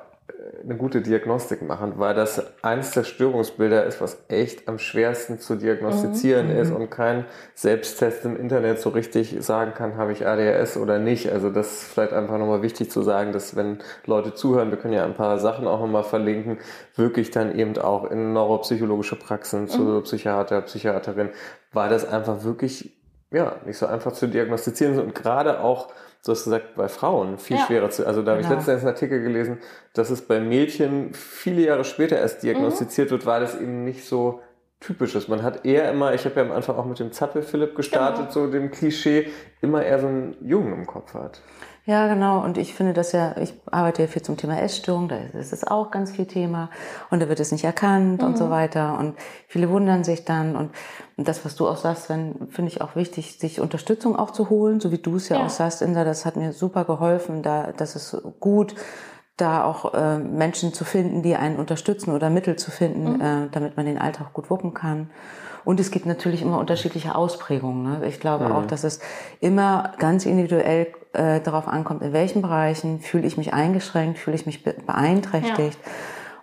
[0.63, 5.57] eine gute Diagnostik machen, weil das eins der Störungsbilder ist, was echt am schwersten zu
[5.57, 6.61] diagnostizieren mhm.
[6.61, 11.33] ist und kein Selbsttest im Internet so richtig sagen kann, habe ich ADHS oder nicht.
[11.33, 14.95] Also das ist vielleicht einfach nochmal wichtig zu sagen, dass wenn Leute zuhören, wir können
[14.95, 16.59] ja ein paar Sachen auch nochmal verlinken,
[16.97, 19.69] wirklich dann eben auch in neuropsychologische Praxen mhm.
[19.69, 21.31] zu Psychiater, Psychiaterin,
[21.73, 22.98] weil das einfach wirklich
[23.31, 25.89] ja, nicht so einfach zu diagnostizieren ist und gerade auch
[26.25, 27.67] du hast gesagt, bei Frauen viel ja.
[27.67, 28.07] schwerer zu.
[28.07, 28.53] Also da habe genau.
[28.53, 29.59] ich letztens einen Artikel gelesen,
[29.95, 33.13] dass es bei Mädchen viele Jahre später erst diagnostiziert mhm.
[33.13, 34.41] wird, weil es eben nicht so
[34.81, 35.29] typisch ist.
[35.29, 38.47] Man hat eher immer, ich habe ja am Anfang auch mit dem Zappel-Philipp gestartet, genau.
[38.47, 39.29] so dem Klischee,
[39.61, 41.41] immer eher so einen Jungen im Kopf hat.
[41.89, 42.45] Ja, genau.
[42.45, 45.67] Und ich finde das ja, ich arbeite ja viel zum Thema Essstörung, da ist es
[45.67, 46.69] auch ganz viel Thema.
[47.09, 48.29] Und da wird es nicht erkannt mhm.
[48.29, 48.51] und so mhm.
[48.51, 48.99] weiter.
[48.99, 49.15] Und
[49.47, 50.55] viele wundern sich dann.
[50.55, 50.71] Und,
[51.17, 54.51] und das, was du auch sagst, wenn, finde ich auch wichtig, sich Unterstützung auch zu
[54.51, 57.43] holen, so wie du es ja, ja, auch sagst, Insa, das hat mir super geholfen.
[57.43, 58.75] Da, das ist gut,
[59.39, 63.21] da auch äh, Menschen zu finden, die einen unterstützen oder Mittel zu finden, mhm.
[63.23, 65.09] äh, damit man den Alltag gut wuppen kann.
[65.65, 68.01] Und es gibt natürlich immer unterschiedliche Ausprägungen.
[68.01, 68.07] Ne?
[68.09, 68.53] Ich glaube mhm.
[68.53, 69.01] auch, dass es
[69.41, 74.47] immer ganz individuell äh, darauf ankommt, in welchen Bereichen fühle ich mich eingeschränkt, fühle ich
[74.47, 75.79] mich beeinträchtigt.
[75.85, 75.91] Ja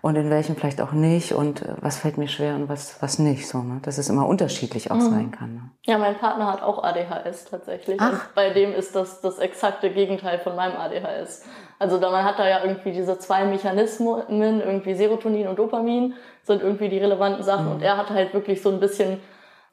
[0.05, 3.17] und in welchen vielleicht auch nicht und äh, was fällt mir schwer und was, was
[3.17, 3.47] nicht.
[3.47, 3.79] So, ne?
[3.81, 5.09] Dass es immer unterschiedlich auch mhm.
[5.09, 5.53] sein kann.
[5.55, 5.61] Ne?
[5.87, 7.99] Ja, mein Partner hat auch ADHS tatsächlich.
[7.99, 8.11] Ach.
[8.11, 11.43] Und bei dem ist das das exakte Gegenteil von meinem ADHS.
[11.79, 16.13] Also da, man hat da ja irgendwie diese zwei Mechanismen, irgendwie Serotonin und Dopamin
[16.43, 17.65] sind irgendwie die relevanten Sachen.
[17.65, 17.71] Mhm.
[17.71, 19.19] Und er hat halt wirklich so ein bisschen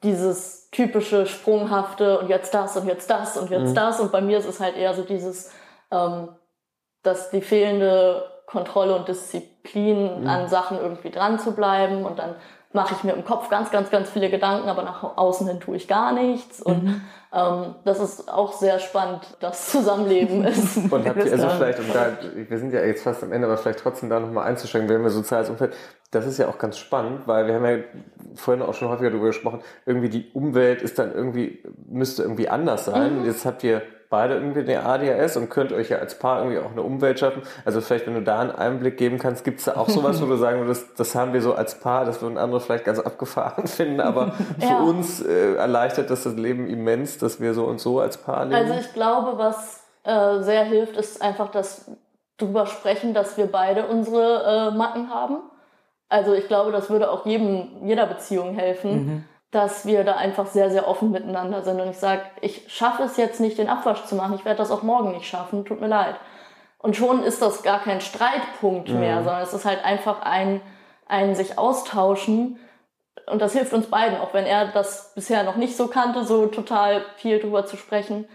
[0.03, 3.75] dieses typische sprunghafte und jetzt das und jetzt das und jetzt mhm.
[3.75, 3.99] das.
[3.99, 5.51] Und bei mir ist es halt eher so dieses,
[5.91, 6.29] ähm,
[7.01, 10.27] dass die fehlende Kontrolle und Disziplin mhm.
[10.27, 12.35] an Sachen irgendwie dran zu bleiben und dann
[12.73, 15.77] mache ich mir im Kopf ganz, ganz, ganz viele Gedanken, aber nach außen hin tue
[15.77, 16.61] ich gar nichts.
[16.61, 17.01] Und mhm.
[17.31, 20.77] ähm, das ist auch sehr spannend, das Zusammenleben ist.
[20.91, 23.57] Und habt ihr also vielleicht, um da, wir sind ja jetzt fast am Ende, aber
[23.57, 25.73] vielleicht trotzdem da nochmal einzusteigen, wenn wir soziales Umfeld,
[26.11, 27.77] das ist ja auch ganz spannend, weil wir haben ja
[28.35, 32.85] vorhin auch schon häufiger darüber gesprochen, irgendwie die Umwelt ist dann irgendwie, müsste irgendwie anders
[32.85, 33.19] sein.
[33.19, 33.25] Mhm.
[33.25, 33.81] Jetzt habt ihr
[34.13, 37.41] beide irgendwie eine ADHS und könnt euch ja als Paar irgendwie auch eine Umwelt schaffen.
[37.65, 40.27] Also vielleicht, wenn du da einen Einblick geben kannst, gibt es da auch sowas, wo
[40.27, 43.65] du sagen würdest, das haben wir so als Paar, das würden andere vielleicht ganz abgefahren
[43.67, 44.67] finden, aber ja.
[44.67, 48.45] für uns äh, erleichtert das das Leben immens, dass wir so und so als Paar
[48.45, 48.53] leben.
[48.55, 51.89] Also ich glaube, was äh, sehr hilft, ist einfach das
[52.37, 55.37] drüber sprechen, dass wir beide unsere äh, Macken haben.
[56.07, 58.91] Also ich glaube, das würde auch jedem, jeder Beziehung helfen.
[58.93, 59.23] Mhm
[59.53, 61.79] dass wir da einfach sehr, sehr offen miteinander sind.
[61.79, 64.33] Und ich sage, ich schaffe es jetzt nicht, den Abwasch zu machen.
[64.33, 65.63] Ich werde das auch morgen nicht schaffen.
[65.63, 66.15] Tut mir leid.
[66.79, 68.99] Und schon ist das gar kein Streitpunkt mhm.
[68.99, 70.59] mehr, sondern es ist halt einfach ein,
[71.07, 72.59] ein sich austauschen.
[73.27, 76.47] Und das hilft uns beiden, auch wenn er das bisher noch nicht so kannte, so
[76.47, 78.27] total viel drüber zu sprechen.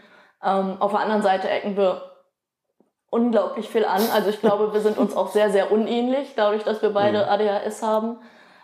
[0.43, 2.13] Ähm, auf der anderen Seite ecken wir
[3.11, 4.03] unglaublich viel an.
[4.15, 7.29] Also ich glaube, wir sind uns auch sehr, sehr unähnlich, dadurch, dass wir beide mhm.
[7.29, 8.19] ADHS haben,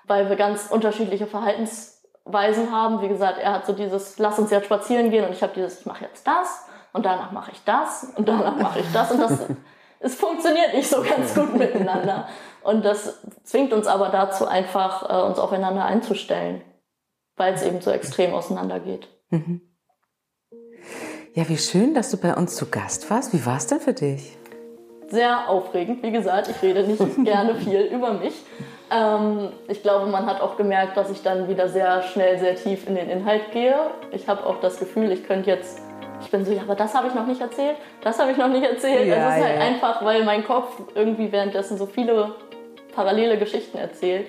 [0.07, 1.94] weil wir ganz unterschiedliche Verhaltens
[2.25, 3.03] Weisen haben.
[3.03, 5.81] Wie gesagt, er hat so dieses, lass uns jetzt spazieren gehen und ich habe dieses,
[5.81, 9.21] ich mache jetzt das und danach mache ich das und danach mache ich das und
[9.21, 9.39] das.
[10.01, 12.29] es funktioniert nicht so ganz gut miteinander.
[12.63, 16.63] Und das zwingt uns aber dazu, einfach äh, uns aufeinander einzustellen,
[17.37, 19.09] weil es eben so extrem auseinandergeht.
[19.31, 19.61] Mhm.
[21.35, 23.33] Ja, wie schön, dass du bei uns zu Gast warst.
[23.33, 24.37] Wie war es denn für dich?
[25.09, 26.03] Sehr aufregend.
[26.03, 28.35] Wie gesagt, ich rede nicht gerne viel über mich.
[28.91, 32.87] Ähm, ich glaube, man hat auch gemerkt, dass ich dann wieder sehr schnell, sehr tief
[32.87, 33.77] in den Inhalt gehe.
[34.13, 35.81] Ich habe auch das Gefühl, ich könnte jetzt,
[36.21, 38.49] ich bin so, ja, aber das habe ich noch nicht erzählt, das habe ich noch
[38.49, 39.07] nicht erzählt.
[39.07, 39.67] Ja, das ist halt ja.
[39.67, 42.35] einfach, weil mein Kopf irgendwie währenddessen so viele
[42.95, 44.27] parallele Geschichten erzählt.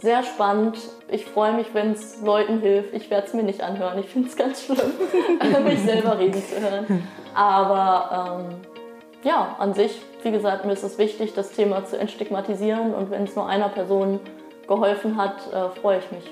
[0.00, 0.78] Sehr spannend.
[1.08, 2.94] Ich freue mich, wenn es Leuten hilft.
[2.94, 3.98] Ich werde es mir nicht anhören.
[3.98, 4.78] Ich finde es ganz schlimm,
[5.64, 7.08] mich selber reden zu hören.
[7.34, 8.60] Aber ähm,
[9.24, 12.94] ja, an sich, wie gesagt, mir ist es wichtig, das Thema zu entstigmatisieren.
[12.94, 14.20] Und wenn es nur einer Person
[14.66, 16.24] geholfen hat, äh, freue ich mich.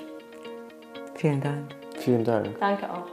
[1.15, 1.65] Vielen Dank.
[1.97, 2.59] Vielen Dank.
[2.59, 3.07] Danke auch.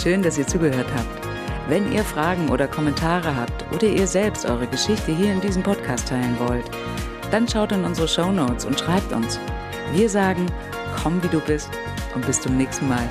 [0.00, 1.22] Schön, dass ihr zugehört habt.
[1.68, 6.08] Wenn ihr Fragen oder Kommentare habt oder ihr selbst eure Geschichte hier in diesem Podcast
[6.08, 6.64] teilen wollt,
[7.30, 9.38] dann schaut in unsere Shownotes und schreibt uns.
[9.92, 10.46] Wir sagen,
[11.02, 11.70] komm wie du bist
[12.14, 13.08] und bis zum nächsten Mal.